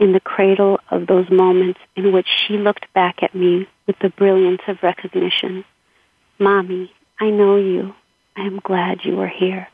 [0.00, 4.08] in the cradle of those moments in which she looked back at me with the
[4.08, 5.64] brilliance of recognition.
[6.38, 6.90] Mommy,
[7.20, 7.94] I know you.
[8.34, 9.68] I am glad you are here.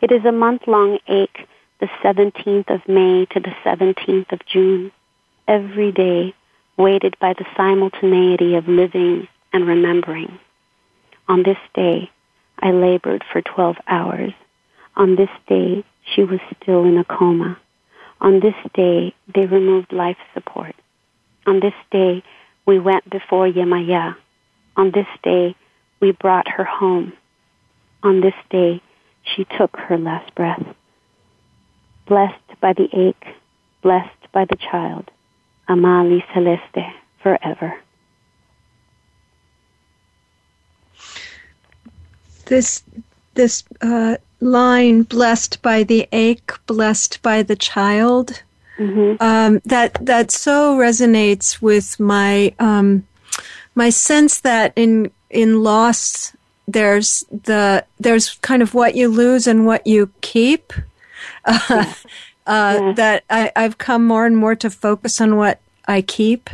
[0.00, 1.46] It is a month long ache,
[1.80, 4.90] the 17th of May to the 17th of June,
[5.46, 6.34] every day
[6.78, 10.38] weighted by the simultaneity of living and remembering.
[11.28, 12.10] On this day,
[12.58, 14.32] I labored for 12 hours.
[14.96, 15.84] On this day,
[16.14, 17.58] she was still in a coma.
[18.24, 20.74] On this day, they removed life support.
[21.46, 22.22] On this day,
[22.64, 24.16] we went before Yemaya.
[24.78, 25.54] On this day,
[26.00, 27.12] we brought her home.
[28.02, 28.80] On this day,
[29.22, 30.64] she took her last breath.
[32.06, 33.26] Blessed by the ache,
[33.82, 35.10] blessed by the child,
[35.68, 37.78] Amali Celeste forever.
[42.46, 42.84] This
[43.34, 48.42] this uh, line, blessed by the ache, blessed by the child,
[48.78, 49.20] mm-hmm.
[49.20, 53.06] um, that that so resonates with my um,
[53.74, 56.36] my sense that in in loss
[56.68, 60.72] there's the there's kind of what you lose and what you keep.
[61.46, 61.94] Uh, yeah.
[62.46, 62.92] Uh, yeah.
[62.92, 66.50] That I, I've come more and more to focus on what I keep,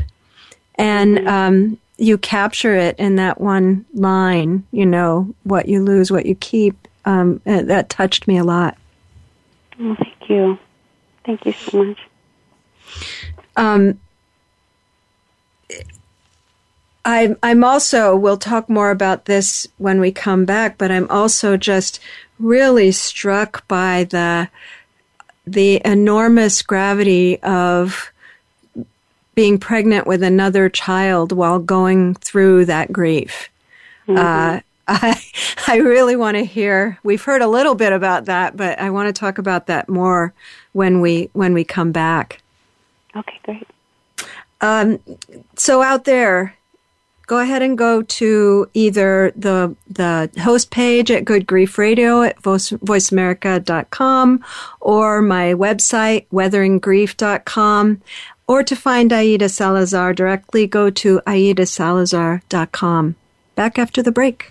[0.77, 1.27] and mm-hmm.
[1.27, 4.65] um, you capture it in that one line.
[4.71, 8.77] You know what you lose, what you keep, um, that touched me a lot.
[9.81, 10.59] Oh, thank you.
[11.25, 11.99] Thank you so much.
[13.57, 14.01] Um,
[17.05, 21.57] I'm, I'm also, we'll talk more about this when we come back, but I'm also
[21.57, 22.01] just
[22.39, 24.49] really struck by the,
[25.47, 28.13] the enormous gravity of
[29.35, 33.49] being pregnant with another child while going through that grief.
[34.07, 34.19] Mm-hmm.
[34.19, 34.61] Uh,
[34.91, 35.23] I,
[35.69, 36.99] I really want to hear.
[37.05, 40.35] We've heard a little bit about that, but I want to talk about that more
[40.73, 42.43] when we when we come back.
[43.15, 43.69] Okay, great.
[44.61, 44.99] Um,
[45.57, 46.57] so out there,
[47.27, 52.43] go ahead and go to either the the host page at Good Grief Radio at
[52.43, 54.45] voice, voiceamerica.com
[54.81, 58.03] or my website weatheringgrief.com
[58.49, 63.15] or to find Aida Salazar directly go to aidasalazar.com.
[63.55, 64.51] Back after the break.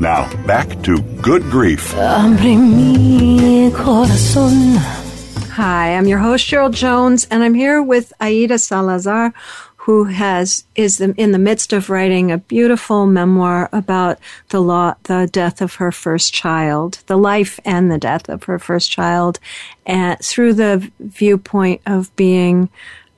[0.00, 1.92] Now, back to Good Grief.
[5.50, 9.34] Hi, I'm your host Cheryl Jones, and I'm here with Aida Salazar,
[9.76, 15.28] who has is in the midst of writing a beautiful memoir about the law, the
[15.30, 19.38] death of her first child, the life and the death of her first child,
[19.84, 22.70] and through the viewpoint of being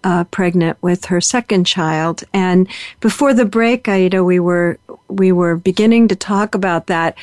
[0.03, 2.25] uh, pregnant with her second child.
[2.33, 2.67] And
[2.99, 4.79] before the break, Aida, we were
[5.17, 7.17] we were beginning to talk about that.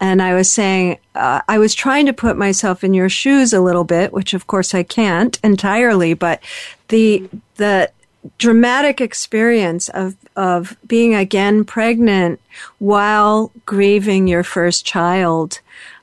[0.00, 3.60] And I was saying, uh, I was trying to put myself in your shoes a
[3.60, 6.42] little bit, which of course I can't entirely, but
[6.88, 7.90] the, the
[8.38, 12.40] dramatic experience of of being again pregnant
[12.78, 15.60] while grieving your first child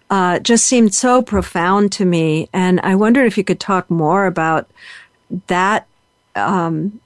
[0.10, 4.26] uh, just seemed so profound to me, and I wondered if you could talk more
[4.26, 4.70] about
[5.48, 5.88] that
[6.36, 7.00] um,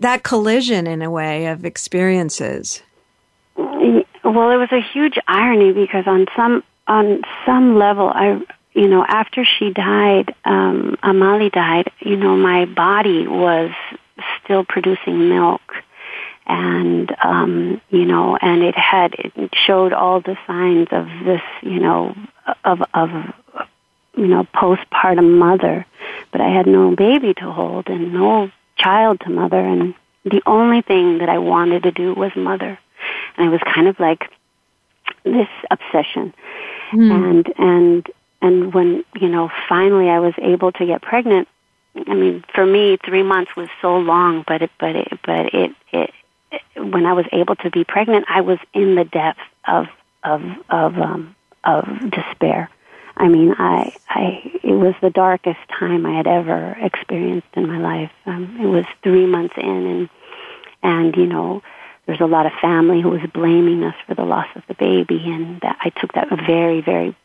[0.00, 2.82] that collision in a way of experiences.
[4.26, 8.40] Well, it was a huge irony because on some on some level, I
[8.76, 13.70] you know, after she died, um, Amali died, you know, my body was
[14.44, 15.62] still producing milk.
[16.46, 21.80] And, um, you know, and it had, it showed all the signs of this, you
[21.80, 22.14] know,
[22.64, 23.08] of, of,
[24.14, 25.86] you know, postpartum mother.
[26.30, 29.58] But I had no baby to hold and no child to mother.
[29.58, 32.78] And the only thing that I wanted to do was mother.
[33.36, 34.30] And it was kind of like
[35.24, 36.34] this obsession.
[36.92, 37.10] Mm.
[37.10, 38.06] And, and,
[38.42, 41.48] and when, you know, finally I was able to get pregnant,
[42.06, 45.72] I mean, for me, three months was so long, but it, but it, but it,
[45.92, 46.10] it,
[46.52, 49.86] it when I was able to be pregnant, I was in the depths of,
[50.22, 51.34] of, of, um,
[51.64, 52.70] of despair.
[53.16, 57.78] I mean, I, I, it was the darkest time I had ever experienced in my
[57.78, 58.12] life.
[58.26, 60.08] Um, it was three months in, and,
[60.82, 61.62] and you know,
[62.06, 65.22] there's a lot of family who was blaming us for the loss of the baby,
[65.26, 67.16] and that I took that very, very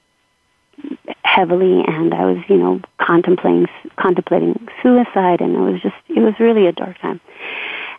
[1.24, 6.34] heavily and I was, you know, contemplating contemplating suicide and it was just it was
[6.40, 7.22] really a dark time.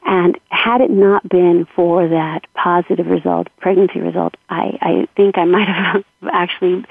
[0.05, 5.45] And had it not been for that positive result, pregnancy result, I, I think I
[5.45, 6.85] might have actually,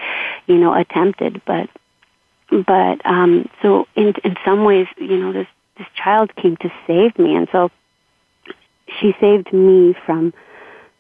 [0.48, 1.42] you know, attempted.
[1.46, 1.70] But,
[2.50, 7.18] but um, so in in some ways, you know, this this child came to save
[7.20, 7.70] me, and so
[9.00, 10.34] she saved me from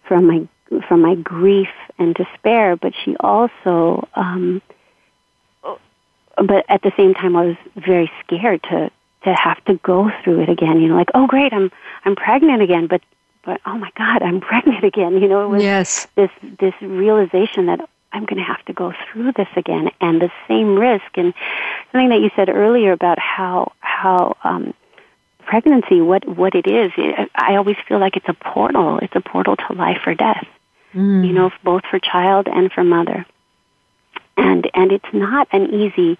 [0.07, 0.47] from my
[0.87, 2.75] from my grief and despair.
[2.75, 4.61] But she also um,
[6.37, 8.91] but at the same time, I was very scared to
[9.23, 10.81] to have to go through it again.
[10.81, 11.71] You know, like, oh great, I'm
[12.05, 13.01] I'm pregnant again, but
[13.43, 15.21] but oh my God, I'm pregnant again.
[15.21, 16.07] You know, it was yes.
[16.15, 20.31] this this realization that I'm going to have to go through this again, and the
[20.47, 21.05] same risk.
[21.15, 21.33] And
[21.91, 24.73] something that you said earlier about how how um,
[25.51, 26.91] pregnancy, what what it is,
[27.35, 28.99] I always feel like it's a portal.
[29.01, 30.47] It's a portal to life or death.
[30.93, 31.27] Mm.
[31.27, 33.25] You know, both for child and for mother
[34.37, 36.17] and and it's not an easy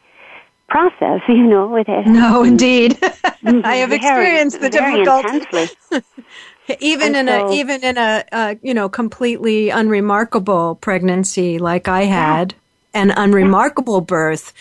[0.68, 1.68] process, you know.
[1.68, 2.08] With it.
[2.08, 2.98] No, indeed,
[3.44, 5.74] I have experienced the difficulty.
[6.80, 12.04] even in so, a even in a uh, you know completely unremarkable pregnancy like I
[12.04, 12.54] had,
[12.94, 13.02] yeah.
[13.02, 14.06] an unremarkable yeah.
[14.06, 14.54] birth,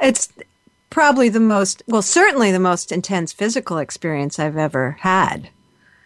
[0.00, 0.28] it's
[0.94, 5.50] probably the most well certainly the most intense physical experience I've ever had.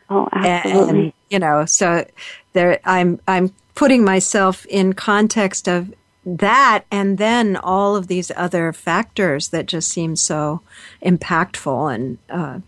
[0.09, 1.01] Oh, absolutely.
[1.01, 2.07] And, you know, so
[2.55, 8.72] there I'm I'm putting myself in context of that and then all of these other
[8.72, 10.62] factors that just seem so
[11.05, 12.61] impactful and uh,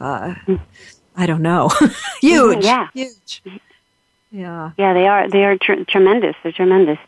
[0.00, 0.34] uh,
[1.14, 1.70] I don't know,
[2.22, 3.42] huge, yeah, huge,
[4.30, 4.94] yeah, yeah.
[4.94, 6.36] They are they are tr- tremendous.
[6.42, 6.98] They're tremendous.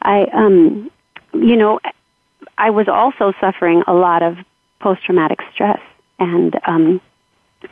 [0.00, 0.90] I um,
[1.34, 1.80] you know,
[2.58, 4.38] I was also suffering a lot of
[4.80, 5.80] post traumatic stress
[6.18, 7.00] and um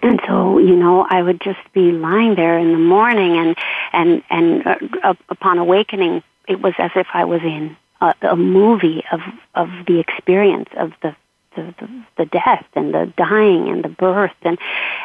[0.03, 3.57] and so you know i would just be lying there in the morning and
[3.93, 4.66] and and
[5.03, 9.20] uh, upon awakening it was as if I was in a, a movie of
[9.55, 11.16] of the experience of the
[11.57, 14.59] the, the the death and the dying and the birth and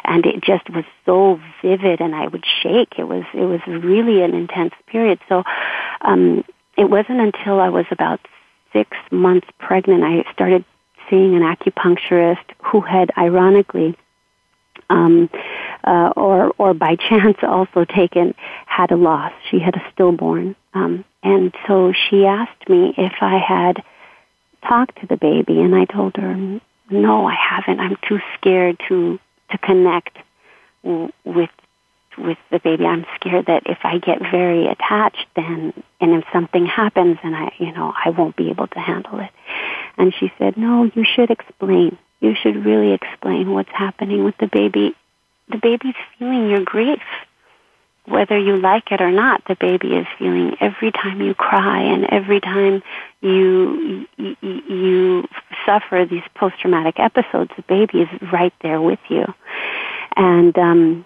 [0.04, 2.98] and it just was so vivid and I would shake.
[2.98, 5.20] It was it was really an intense period.
[5.28, 5.44] So
[6.00, 6.44] um,
[6.76, 8.20] it wasn't until I was about
[8.72, 10.64] six months pregnant I started
[11.08, 13.96] seeing an acupuncturist who had ironically
[14.88, 15.30] um,
[15.84, 18.34] uh, or or by chance also taken
[18.66, 19.32] had a loss.
[19.50, 23.82] She had a stillborn, um, and so she asked me if I had
[24.66, 25.60] talked to the baby?
[25.60, 26.34] And I told her,
[26.90, 27.80] no, I haven't.
[27.80, 29.18] I'm too scared to
[29.50, 30.16] to connect
[30.84, 31.50] w- with
[32.18, 32.84] with the baby.
[32.84, 37.52] I'm scared that if I get very attached, then and if something happens, and I,
[37.58, 39.30] you know, I won't be able to handle it.
[39.96, 41.98] And she said, no, you should explain.
[42.20, 44.94] You should really explain what's happening with the baby.
[45.48, 47.00] The baby's feeling your grief
[48.06, 52.04] whether you like it or not, the baby is feeling every time you cry and
[52.10, 52.82] every time
[53.20, 55.28] you you, you
[55.64, 57.50] suffer these post traumatic episodes.
[57.56, 59.24] The baby is right there with you,
[60.16, 61.04] and um,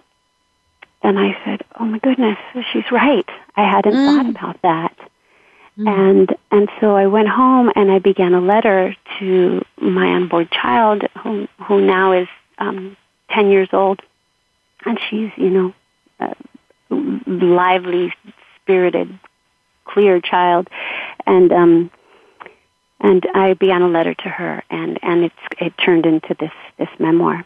[1.05, 2.37] and I said, "Oh my goodness,
[2.71, 3.27] she's right.
[3.55, 4.05] I hadn't mm.
[4.05, 4.97] thought about that."
[5.77, 5.87] Mm.
[5.87, 11.03] And and so I went home and I began a letter to my unborn child,
[11.21, 12.27] who who now is
[12.57, 12.97] um,
[13.29, 14.01] ten years old,
[14.85, 15.73] and she's you know.
[16.19, 16.33] Uh,
[16.89, 18.13] lively,
[18.61, 19.19] spirited,
[19.85, 20.69] clear child,
[21.25, 21.91] and um,
[22.99, 26.89] and I began a letter to her, and and it's it turned into this this
[26.99, 27.45] memoir.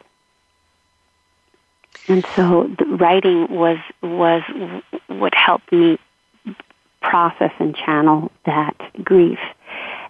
[2.10, 4.42] And so the writing was was
[5.08, 6.00] what helped me
[7.02, 9.40] process and channel that grief,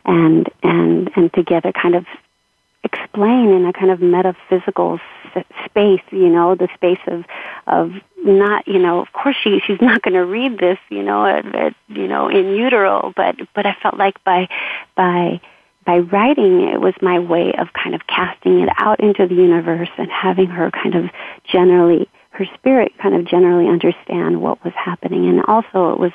[0.05, 2.05] and and and together kind of
[2.85, 4.99] explain in a kind of metaphysical
[5.65, 7.25] space, you know, the space of
[7.67, 7.91] of
[8.23, 11.53] not, you know, of course she she's not going to read this, you know, at,
[11.53, 14.47] at, you know, in utero, but but I felt like by
[14.95, 15.41] by
[15.85, 19.89] by writing it was my way of kind of casting it out into the universe
[19.97, 21.05] and having her kind of
[21.51, 26.11] generally her spirit kind of generally understand what was happening and also it was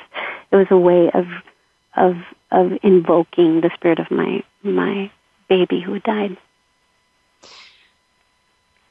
[0.51, 1.25] it was a way of
[1.95, 2.15] of
[2.51, 5.11] of invoking the spirit of my my
[5.49, 6.37] baby who died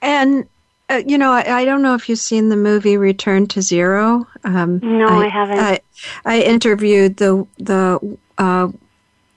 [0.03, 0.47] and
[0.91, 4.27] uh, you know, I, I, don't know if you've seen the movie Return to Zero.
[4.45, 5.59] Um, no, I, I, haven't.
[5.59, 5.81] I,
[6.27, 8.68] I interviewed the the uh,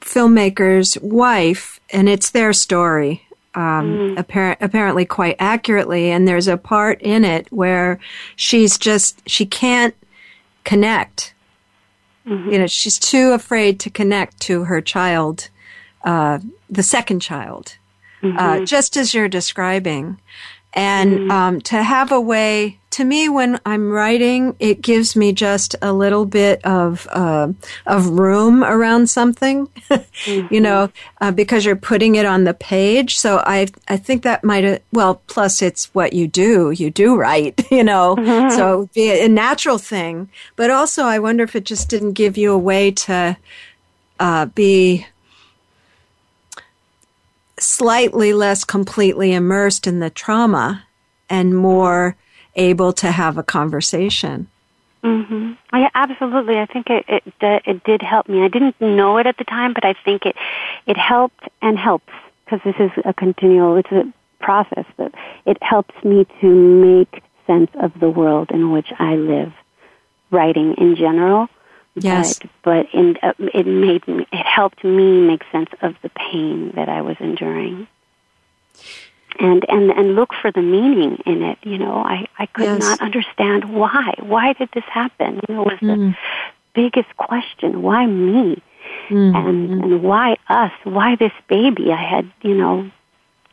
[0.07, 3.23] filmmaker's wife, and it's their story.
[3.55, 4.17] Um, mm.
[4.17, 7.99] appar- apparently, quite accurately, and there's a part in it where
[8.35, 9.95] she's just she can't
[10.63, 11.33] connect.
[12.25, 12.51] Mm-hmm.
[12.51, 15.49] You know, she's too afraid to connect to her child,
[16.03, 16.39] uh,
[16.69, 17.77] the second child,
[18.21, 18.65] uh, mm-hmm.
[18.65, 20.19] just as you're describing.
[20.77, 21.31] And mm.
[21.31, 25.91] um, to have a way, to me, when I'm writing, it gives me just a
[25.91, 27.47] little bit of uh,
[27.87, 30.53] of room around something, mm-hmm.
[30.53, 33.17] you know, uh, because you're putting it on the page.
[33.17, 35.15] So I I think that might well.
[35.25, 36.69] Plus, it's what you do.
[36.69, 38.15] You do write, you know.
[38.15, 38.55] Mm-hmm.
[38.55, 40.29] So it would be a natural thing.
[40.55, 43.35] But also, I wonder if it just didn't give you a way to
[44.19, 45.07] uh, be
[47.59, 50.83] slightly less completely immersed in the trauma
[51.29, 52.15] and more
[52.55, 54.47] able to have a conversation.
[55.03, 55.53] Mm-hmm.
[55.73, 56.57] Yeah, absolutely.
[56.57, 58.43] I think it, it it did help me.
[58.43, 60.35] I didn't know it at the time, but I think it
[60.85, 62.11] it helped and helps
[62.43, 63.77] because this is a continual.
[63.77, 65.13] It's a process that
[65.45, 69.53] it helps me to make sense of the world in which I live.
[70.29, 71.47] Writing in general,
[71.99, 72.39] Yes.
[72.39, 76.71] But, but in, uh, it made me, it helped me make sense of the pain
[76.75, 77.87] that I was enduring.
[79.39, 81.59] And, and, and look for the meaning in it.
[81.63, 82.79] You know, I, I could yes.
[82.79, 84.15] not understand why.
[84.19, 85.41] Why did this happen?
[85.47, 85.95] You know, was mm.
[85.95, 86.15] the
[86.73, 87.81] biggest question.
[87.81, 88.61] Why me?
[89.09, 89.35] Mm.
[89.35, 90.71] And, and why us?
[90.83, 91.91] Why this baby?
[91.91, 92.89] I had, you know,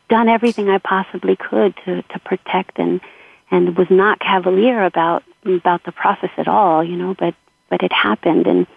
[0.09, 3.01] done everything I possibly could to, to protect and,
[3.51, 7.35] and was not cavalier about, about the process at all, you know, but
[7.69, 8.67] but it happened and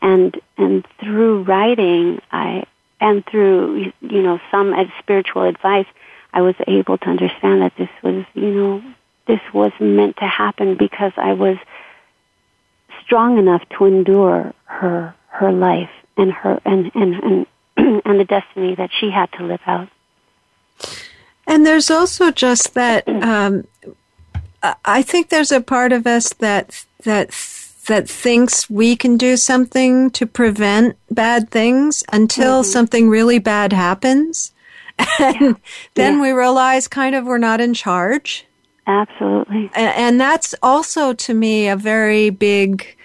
[0.00, 2.64] and and through writing I
[3.00, 5.86] and through you know some spiritual advice
[6.32, 8.82] I was able to understand that this was you know
[9.26, 11.56] this was meant to happen because I was
[13.04, 17.46] strong enough to endure her her life and her and and and,
[18.04, 19.88] and the destiny that she had to live out.
[21.46, 23.66] And there's also just that um,
[24.84, 27.32] I think there's a part of us that that
[27.88, 32.70] that thinks we can do something to prevent bad things until mm-hmm.
[32.70, 34.52] something really bad happens.
[35.20, 35.52] And yeah.
[35.94, 36.22] then yeah.
[36.22, 38.44] we realize kind of we're not in charge.
[38.84, 39.70] Absolutely.
[39.74, 42.96] And, and that's also to me a very big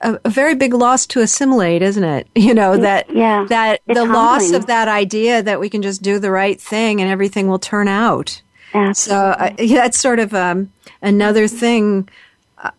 [0.00, 2.26] a, a, very big loss to assimilate, isn't it?
[2.34, 3.46] You know that yeah.
[3.48, 4.12] that it's the humbling.
[4.12, 7.60] loss of that idea that we can just do the right thing and everything will
[7.60, 8.42] turn out.
[8.74, 9.66] Absolutely.
[9.66, 12.08] So uh, that's sort of um, another thing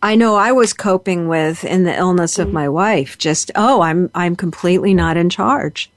[0.02, 3.16] I know I was coping with in the illness of my wife.
[3.16, 5.90] Just oh, I'm I'm completely not in charge.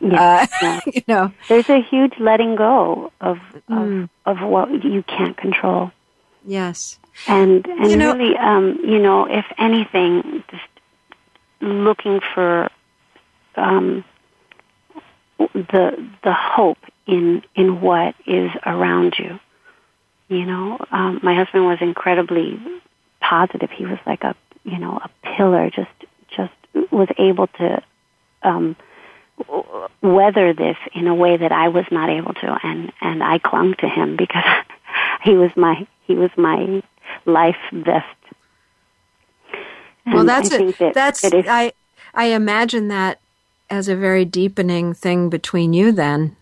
[0.00, 4.08] Yeah, uh, you know, there's a huge letting go of mm.
[4.24, 5.92] of, of what you can't control.
[6.46, 10.62] Yes, and and you know, really, um, you know, if anything, just
[11.60, 12.70] looking for
[13.56, 14.02] um,
[15.38, 19.38] the the hope in in what is around you.
[20.28, 22.58] You know, um, my husband was incredibly
[23.30, 23.70] positive.
[23.70, 25.70] He was like a you know a pillar.
[25.70, 25.90] Just
[26.36, 26.52] just
[26.90, 27.82] was able to
[28.42, 28.76] um,
[30.02, 33.74] weather this in a way that I was not able to, and and I clung
[33.74, 34.44] to him because
[35.24, 36.82] he was my he was my
[37.24, 38.06] life vest.
[40.06, 41.72] And well, that's a, that that's I
[42.14, 43.20] I imagine that
[43.68, 46.36] as a very deepening thing between you then.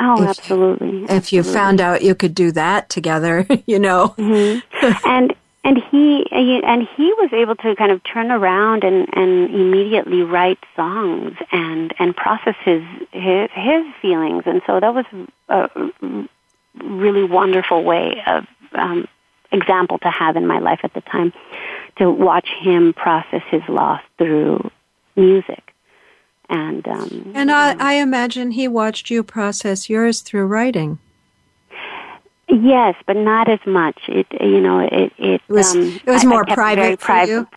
[0.00, 1.04] Oh, if, absolutely.
[1.04, 1.36] If absolutely.
[1.36, 4.14] you found out you could do that together, you know.
[4.16, 5.08] Mm-hmm.
[5.08, 5.34] and
[5.68, 10.58] and he and he was able to kind of turn around and and immediately write
[10.74, 15.04] songs and and process his his, his feelings and so that was
[15.50, 15.68] a
[16.82, 19.06] really wonderful way of um
[19.52, 21.32] example to have in my life at the time
[21.96, 24.70] to watch him process his loss through
[25.16, 25.74] music
[26.48, 30.98] and um, and I, I imagine he watched you process yours through writing.
[32.50, 34.00] Yes, but not as much.
[34.08, 36.96] It you know it it, it was um, it was more private you.
[36.96, 37.48] privately.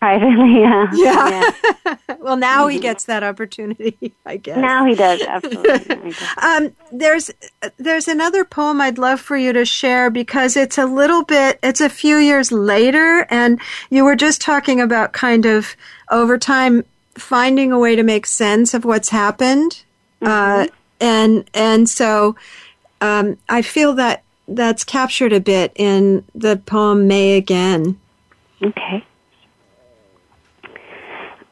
[0.62, 0.90] Yeah.
[0.92, 1.50] Yeah.
[1.84, 1.96] yeah.
[2.20, 4.12] well, now he gets that opportunity.
[4.26, 6.14] I guess now he does absolutely.
[6.42, 7.30] um, there's
[7.78, 11.58] there's another poem I'd love for you to share because it's a little bit.
[11.62, 15.74] It's a few years later, and you were just talking about kind of
[16.10, 16.84] over time
[17.14, 19.84] finding a way to make sense of what's happened,
[20.20, 20.62] uh, mm-hmm.
[20.62, 20.66] uh,
[21.00, 22.36] and and so
[23.00, 27.98] um, I feel that that's captured a bit in the poem May Again.
[28.62, 29.04] Okay.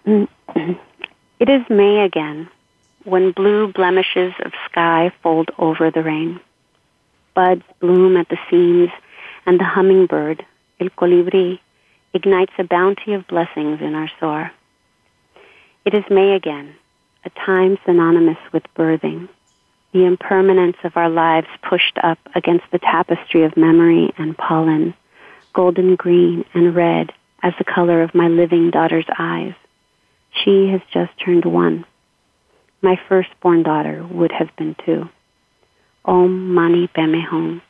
[1.41, 2.51] It is May again,
[3.05, 6.39] when blue blemishes of sky fold over the rain.
[7.35, 8.91] Buds bloom at the seams,
[9.47, 10.45] and the hummingbird,
[10.81, 11.59] El Colibri,
[12.13, 14.53] ignites a bounty of blessings in our soar.
[15.87, 16.75] It is May again,
[17.25, 19.31] a time synonymous with birthing
[19.93, 24.95] the impermanence of our lives pushed up against the tapestry of memory and pollen,
[25.53, 27.13] golden green and red
[27.43, 29.55] as the color of my living daughter's eyes.
[30.33, 31.85] She has just turned one.
[32.83, 35.09] My firstborn daughter would have been two.
[36.05, 37.63] Om Mani Padme Hum.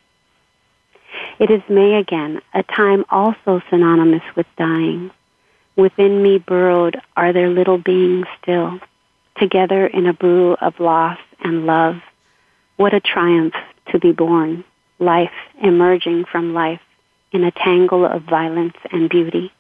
[1.39, 5.11] It is May again, a time also synonymous with dying.
[5.75, 8.79] Within me burrowed are their little beings still,
[9.39, 11.97] together in a brew of loss and love
[12.81, 13.53] what a triumph
[13.93, 14.65] to be born,
[14.99, 16.81] life emerging from life
[17.31, 19.53] in a tangle of violence and beauty.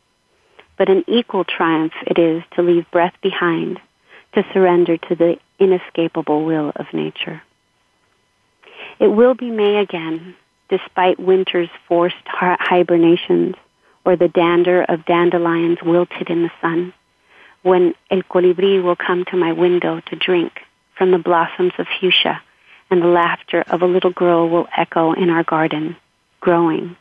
[0.78, 3.78] But an equal triumph it is to leave breath behind,
[4.32, 7.42] to surrender to the inescapable will of nature.
[8.98, 10.34] It will be May again,
[10.70, 13.54] despite winter's forced hibernations
[14.02, 16.94] or the dander of dandelions wilted in the sun,
[17.62, 20.52] when El Colibri will come to my window to drink
[20.96, 22.40] from the blossoms of fuchsia
[22.90, 25.96] and the laughter of a little girl will echo in our garden,
[26.40, 26.96] growing.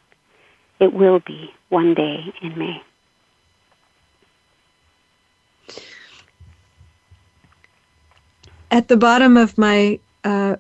[0.80, 2.84] It will be one day in May.
[8.72, 10.58] At the bottom of my uh,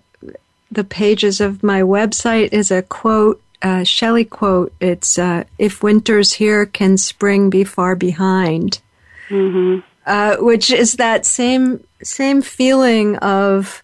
[0.72, 4.74] the pages of my website is a quote, uh, Shelley quote.
[4.80, 8.82] It's uh, "If winter's here, can spring be far behind?"
[9.30, 9.86] Mm-hmm.
[10.08, 13.84] Uh, which is that same same feeling of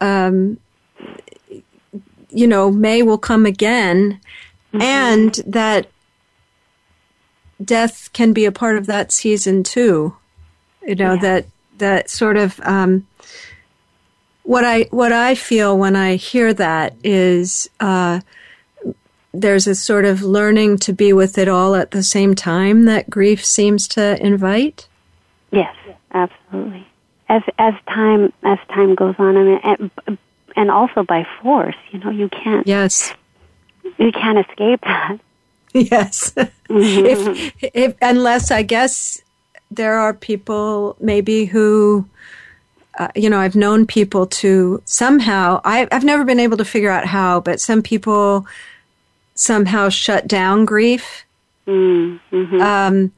[0.00, 0.58] um,
[2.30, 4.20] you know, May will come again,
[4.72, 4.82] mm-hmm.
[4.82, 5.90] and that
[7.62, 10.16] death can be a part of that season too.
[10.86, 11.20] You know yeah.
[11.20, 11.46] that
[11.78, 13.06] that sort of um,
[14.42, 18.20] what I what I feel when I hear that is uh,
[19.32, 23.10] there's a sort of learning to be with it all at the same time that
[23.10, 24.88] grief seems to invite.
[25.50, 25.74] Yes,
[26.12, 26.86] absolutely.
[27.28, 30.18] As as time as time goes on, I mean,
[30.60, 31.74] and also by force.
[31.90, 32.66] You know, you can't.
[32.66, 33.14] Yes.
[33.96, 35.18] You can't escape that.
[35.72, 36.32] Yes.
[36.32, 37.06] Mm-hmm.
[37.06, 39.22] if, if unless I guess
[39.70, 42.04] there are people maybe who.
[42.98, 46.90] Uh, you know, I've known people to somehow, I, I've never been able to figure
[46.90, 48.46] out how, but some people
[49.36, 51.24] somehow shut down grief.
[51.68, 52.60] Mm-hmm.
[52.60, 53.12] Um,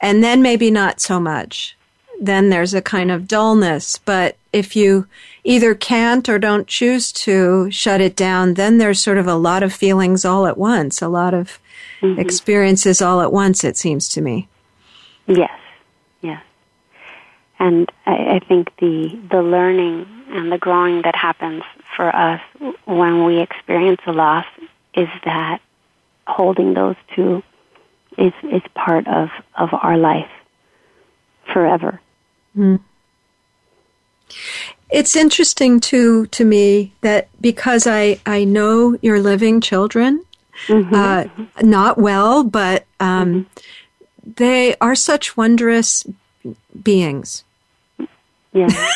[0.00, 1.76] and then maybe not so much.
[2.20, 3.98] Then there's a kind of dullness.
[3.98, 5.06] But if you
[5.42, 9.62] either can't or don't choose to shut it down, then there's sort of a lot
[9.62, 11.58] of feelings all at once, a lot of
[12.00, 12.20] mm-hmm.
[12.20, 14.48] experiences all at once, it seems to me.
[15.26, 15.58] Yes,
[16.20, 16.42] yes.
[17.58, 21.62] And I, I think the, the learning and the growing that happens
[21.96, 22.40] for us
[22.84, 24.46] when we experience a loss
[24.94, 25.60] is that
[26.26, 27.42] holding those two
[28.18, 30.30] is, is part of, of our life
[31.52, 32.00] forever.
[32.56, 32.80] Mm.
[34.90, 40.24] It's interesting too to me that because I I know your living children,
[40.66, 40.94] mm-hmm.
[40.94, 41.24] uh,
[41.62, 44.30] not well, but um, mm-hmm.
[44.36, 46.06] they are such wondrous
[46.82, 47.44] beings.
[48.52, 48.68] Yeah.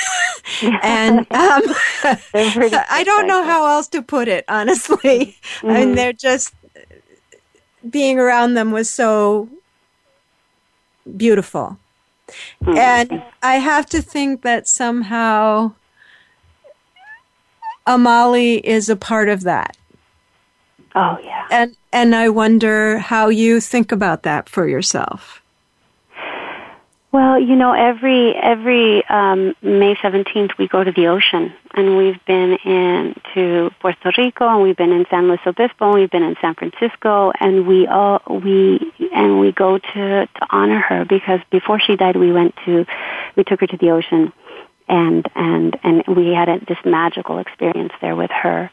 [0.82, 1.26] and um,
[2.34, 5.36] I don't know how else to put it, honestly.
[5.60, 5.66] Mm-hmm.
[5.66, 6.54] I mean, they're just
[7.88, 9.48] being around them was so
[11.16, 11.78] beautiful.
[12.62, 12.76] Mm-hmm.
[12.76, 15.72] And I have to think that somehow
[17.86, 19.76] Amali is a part of that.
[20.94, 21.46] Oh yeah.
[21.50, 25.42] And and I wonder how you think about that for yourself.
[27.10, 32.24] Well, you know, every every um, May seventeenth we go to the ocean, and we've
[32.26, 36.24] been in to Puerto Rico, and we've been in San Luis Obispo, and we've been
[36.24, 41.38] in San Francisco, and we all we and we go to to honor her because
[41.50, 42.84] before she died, we went to
[43.36, 44.32] we took her to the ocean,
[44.88, 48.70] and and and we had a, this magical experience there with her,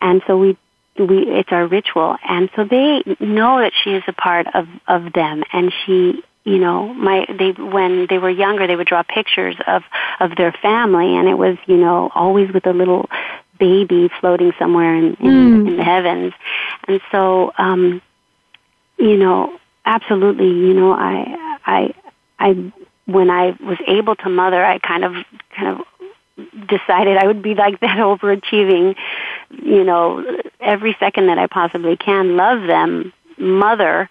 [0.00, 0.56] and so we
[0.98, 2.16] we it's our ritual.
[2.26, 6.58] And so they know that she is a part of of them and she you
[6.58, 9.82] know my they when they were younger they would draw pictures of
[10.20, 13.10] of their family and it was you know always with a little
[13.58, 15.68] baby floating somewhere in in, mm.
[15.68, 16.32] in the heavens
[16.86, 18.00] and so um
[18.96, 21.94] you know absolutely you know i i
[22.38, 22.72] i
[23.06, 25.14] when i was able to mother i kind of
[25.54, 25.86] kind of
[26.68, 28.94] decided I would be like that overachieving,
[29.50, 30.22] you know,
[30.60, 34.08] every second that I possibly can, love them mother,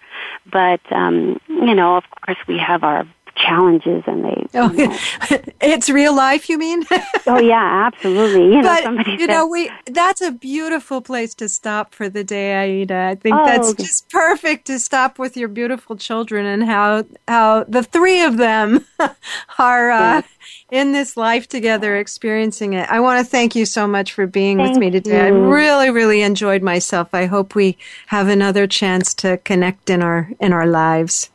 [0.50, 3.06] but um, you know, of course, we have our
[3.36, 4.98] challenges and they oh, you know.
[5.60, 6.84] it's real life you mean?
[7.28, 8.54] Oh yeah absolutely.
[8.54, 12.22] You know but, you said, know we that's a beautiful place to stop for the
[12.22, 13.08] day aida.
[13.10, 13.82] I think oh, that's okay.
[13.82, 18.86] just perfect to stop with your beautiful children and how how the three of them
[19.58, 20.22] are uh,
[20.70, 22.88] in this life together experiencing it.
[22.88, 25.26] I want to thank you so much for being thank with me today.
[25.26, 25.34] You.
[25.34, 27.08] i really really enjoyed myself.
[27.12, 27.76] I hope we
[28.06, 31.30] have another chance to connect in our in our lives.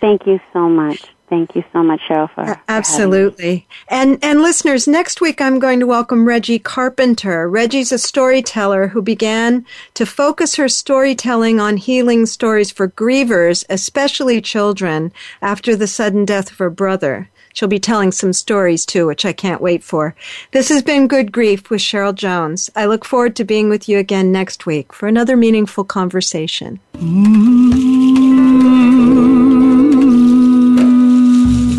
[0.00, 3.68] Thank you so much Thank you so much, Cheryl, for, for absolutely.
[3.86, 7.48] And and listeners, next week I'm going to welcome Reggie Carpenter.
[7.48, 9.64] Reggie's a storyteller who began
[9.94, 16.50] to focus her storytelling on healing stories for grievers, especially children, after the sudden death
[16.50, 17.30] of her brother.
[17.52, 20.16] She'll be telling some stories too, which I can't wait for.
[20.50, 22.70] This has been Good Grief with Cheryl Jones.
[22.74, 26.80] I look forward to being with you again next week for another meaningful conversation.
[26.94, 28.10] Mm-hmm.